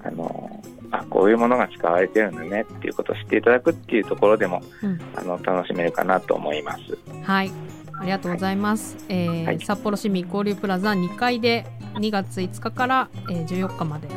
[0.05, 6.81] あのあこういうものが使われてるんだねっていうことを知っていただくっていうところでも、うん、あの楽しめるかなと思います。
[7.25, 7.51] はい
[8.03, 14.09] ありがとうございます、はい、えーはい、札幌市民交流プラザ2階で2月5日から、えー、14日まで。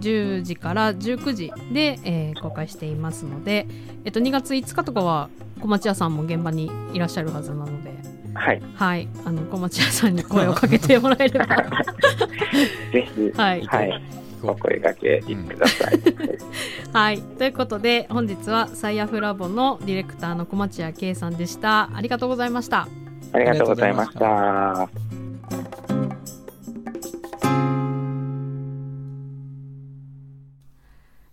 [0.00, 3.66] 10時から19時で、えー、公開していますので、
[4.04, 5.28] えっと、2月5日とかは
[5.60, 7.92] 小町屋さんも現場にいらっしゃるはずなので、
[8.32, 11.46] はい、はい、あの小町屋さんに声をかけてもらえれば。
[12.92, 14.02] ぜひ、はい、はい、
[14.42, 16.00] お声掛けください。
[16.92, 21.90] はい、ということで本日は SIAFラボのディレクターの小町屋圭さんでした。
[21.94, 22.88] ありがとうございました。
[23.32, 24.88] ありがとうございました。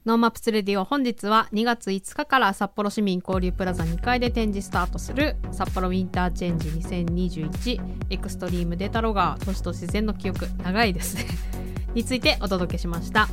[0.07, 11.25] NoMapsレディオ本日は2月5日から札幌市民交流プラザ2階で展示スタートする札幌ウィンターチェンジ2021エクストリームデータロガー都市と自然の記憶長いですね
[11.93, 13.27] についてお届けしました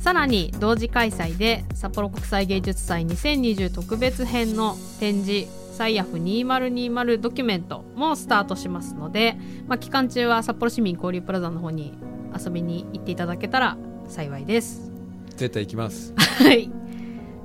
[0.00, 9.36] さらに同時開催で札幌国際芸術祭2020特別編の展示サイヤフ2020ドキュメントもスタートしますので、
[9.68, 11.92] まあ、期間中は札幌市民交流プラザの方に
[12.34, 13.76] 遊びに行っていただけたら
[14.08, 14.90] 幸いです。
[15.36, 16.14] 絶対行きます。
[16.16, 16.70] はい。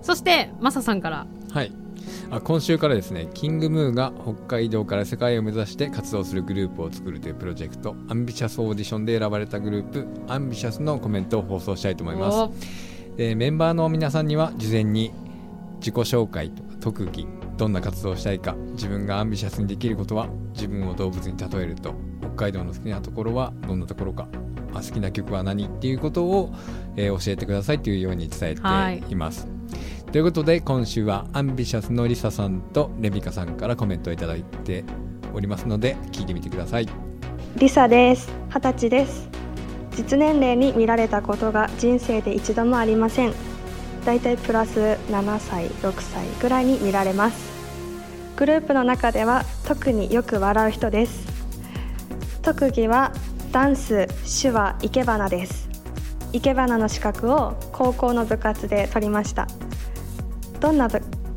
[0.02, 1.28] そしてマサさんから。
[1.52, 1.74] はい。
[2.32, 13.18] あ今週からですねキングムーが北海道から世界を目指して活動するグループを作るというプロジェクトアンビシャスオーディションで選ばれたグループアンビシャスのコメントを放送したいと思います。
[13.18, 15.12] でメンバーの皆さんには事前に
[15.80, 17.28] 自己紹介とか特技
[17.62, 24.28] どんな活動をしたいか自分がアンビシャスにできることは自分を動物に例えると北海道の好きなところはどんなところか
[24.74, 26.52] 好きな曲は何っていうことを、
[26.96, 29.48] えー、教えてくださいというように伝えています。
[30.12, 34.84] ということで今週はアンビシャスのリサさんとレミカさんからコメントをいただいて
[35.32, 36.88] おりますので聞いてみてください。
[37.58, 39.30] リサです二十歳です
[39.92, 43.51] 実年齢に見られたことが人生で一度もありません
[44.06, 44.80] だいたいプラス
[45.10, 47.52] 7歳6歳ぐらいに見られます。
[48.36, 51.28] グループの中では特によく笑う人です。
[52.42, 53.12] 特技は
[53.52, 54.08] ダンス
[54.42, 55.70] 手話生け花です。
[56.34, 59.48] 生け花の資格を高校の部活で取りました。
[60.60, 60.90] どんな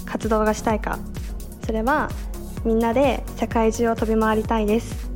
[0.07, 0.99] 活動がしたいか。
[1.67, 2.09] それは
[2.65, 5.11] みんなで世界中を飛び回りたいです。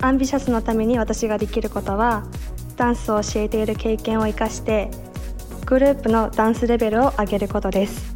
[0.00, 2.24] アンビシャスのために私ができることは
[2.76, 4.90] ダンスを教えている経験を生かして
[5.72, 8.14] グループのダンスレベルを上げることです。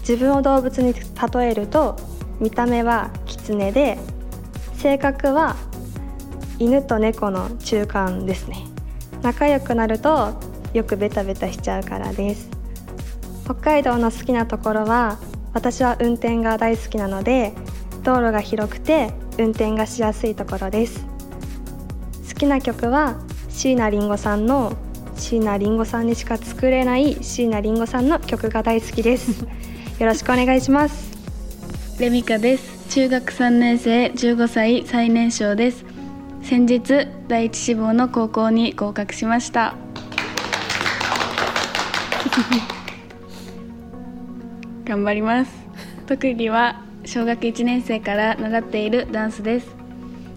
[0.00, 1.96] 自分を動物に例えると
[2.40, 3.96] 見た目はキツネで
[4.74, 5.56] 性格は
[6.58, 8.66] 犬と猫の中間ですね。
[9.22, 10.38] 仲良くなると
[10.74, 12.50] よくベタベタしちゃうからです。
[13.46, 15.16] 北海道の好きなところは
[15.54, 17.54] 私は運転が大好きなので
[18.02, 21.06] 道路が広くて運転がしやすいところです。
[22.28, 24.76] 好きな曲は椎名林檎さんの
[25.18, 29.44] 椎名林檎さんにしか作れない椎名林檎さんの曲が大好きです。
[29.98, 31.18] よろしくお願いします。
[32.00, 32.88] レミカです。
[32.90, 35.84] 中学3年生15歳最年少です。
[36.42, 39.74] 先日第一志望の高校に合格しました。
[44.86, 45.52] 頑張ります。
[46.06, 49.78] 特技は小学1年生から習っているダンスです。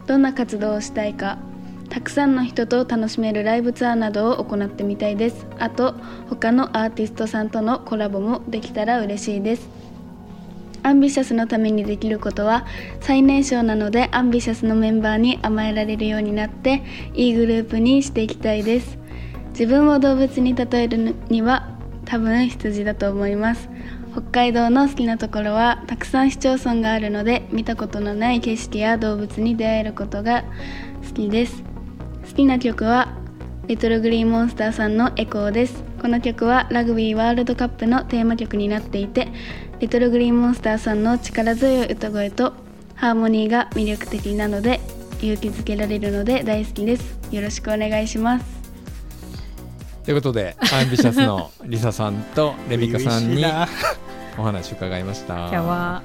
[0.08, 1.38] どんな活動をしたいか
[1.92, 5.46] たくさんの人と楽しめるライブツアーなどを行ってみたいです。
[5.60, 5.94] あと
[6.30, 9.70] 他のアーティストさんとのコラボもできたら嬉しいです。
[10.84, 12.66] アンビシャスのためにできることは
[13.02, 16.82] 最年少なのでアンビシャスのメンバーに甘えられるようになって
[17.14, 18.98] いいグループにしていきたいです。
[19.50, 23.70] 自分を動物に例えるには多分羊だと思います。
[24.14, 30.46] 北海道の好きなところはたくさん市町村があるので見たことのない景色や動物に出会えることが
[31.06, 31.71] 好きです。
[32.32, 33.10] 好きな曲は
[33.68, 35.84] リトルグリーンモンスターさんのエコーです。
[36.02, 39.28] この曲はラグビーワールドカップのテーマ曲になっていて
[39.82, 42.54] リトルグリーンモンスターさんの力強い歌声と
[42.96, 44.80] ハーモニーが魅力的なので
[45.22, 47.20] 勇気づけられるので大好きです。
[47.32, 48.46] よろしくお願いします。
[50.06, 53.44] ということでアンビシャスのリサさんとレミカさんに
[54.38, 55.36] お話伺いました。
[55.36, 56.02] 今日は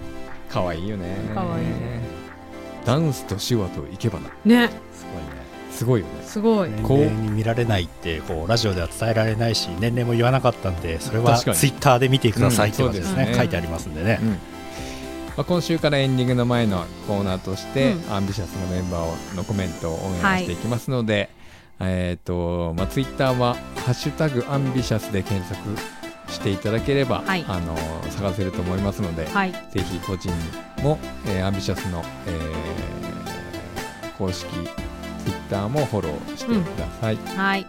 [0.50, 1.06] かわいいよね。
[1.32, 1.66] かわいい
[2.84, 4.70] ダンスと手話といけばなね
[5.76, 6.66] すごいねすごいよね。
[6.66, 6.70] すごい。
[6.70, 6.98] 年こう。
[7.00, 13.38] 齢に見られないってこうラジオでは伝えられないし年齢も言わなかったんでそれはツイッターで見てくださいってことですね,、うんそうですね。
[13.38, 14.28] 書いてありますんでね、うん。
[14.30, 14.36] ま
[15.38, 18.12] あ、今週からエンディングの前のコーナーとして、うん。
[18.12, 21.28] アンビシャスのメンバーのコメントをお願いしていきますので、
[21.78, 23.54] えっ、と、まあ、ツイッターは
[23.84, 25.60] 「ハッシュタグアンビシャス」で検索
[26.32, 27.44] していただければ、はい。
[27.46, 27.76] あの
[28.10, 29.52] 探せると思いますので、はい。
[29.52, 30.30] ぜひ個人
[30.82, 32.86] も、えーアンビシャスの、えー
[34.16, 34.46] 公式
[35.26, 37.66] ツイッターもフォローしてください、はい。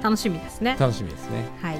[0.00, 0.76] 楽しみですね。
[0.78, 1.44] 楽しみですね。
[1.60, 1.78] はい。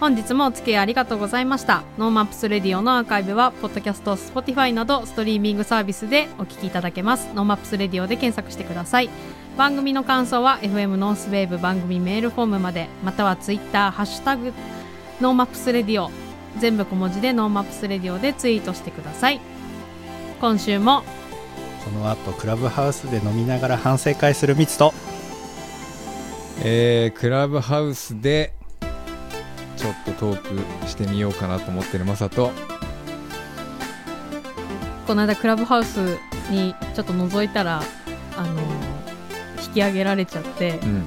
[0.00, 1.84] 本日もお付き合いありがとうございました。
[1.96, 7.28] ノーマップスレディオのアーカイブはポッドキャスト Spotify などストリーミングサービスでお聞きいただけます。
[7.34, 9.10] ノーマップスレディオで検索してください。
[9.56, 14.52] 番組の感想は FM ノースウェーブ番組メールフォームまでまたはツイッターハッシュタグ
[15.20, 16.10] ノーマップスレディオ。
[16.58, 19.40] 全部小文字でノーマップスレディオでツイートしてください。
[20.40, 21.04] 今週も
[21.92, 24.94] この後クラブハウスで飲みながら反省会するミツと。
[26.62, 28.52] えークラブハウスで
[29.76, 32.52] ちょっとトークしてみようかなと思ってるマサと。
[35.06, 36.18] この間クラブハウス
[36.48, 37.82] にちょっと覗いたら
[38.36, 38.60] あの
[39.66, 40.78] 引き上げられちゃって。
[40.84, 41.06] うん。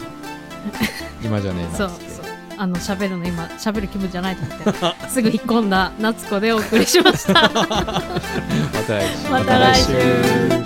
[1.24, 1.78] 今じゃねえな。
[1.78, 2.26] そうそう。
[2.58, 4.56] あの喋るの今喋る気分じゃないと思
[4.90, 5.08] って。
[5.08, 7.50] すぐ引っ込んだ夏子でお送りしました。
[7.54, 7.72] ま
[8.86, 9.30] た来週。
[9.30, 10.63] また来週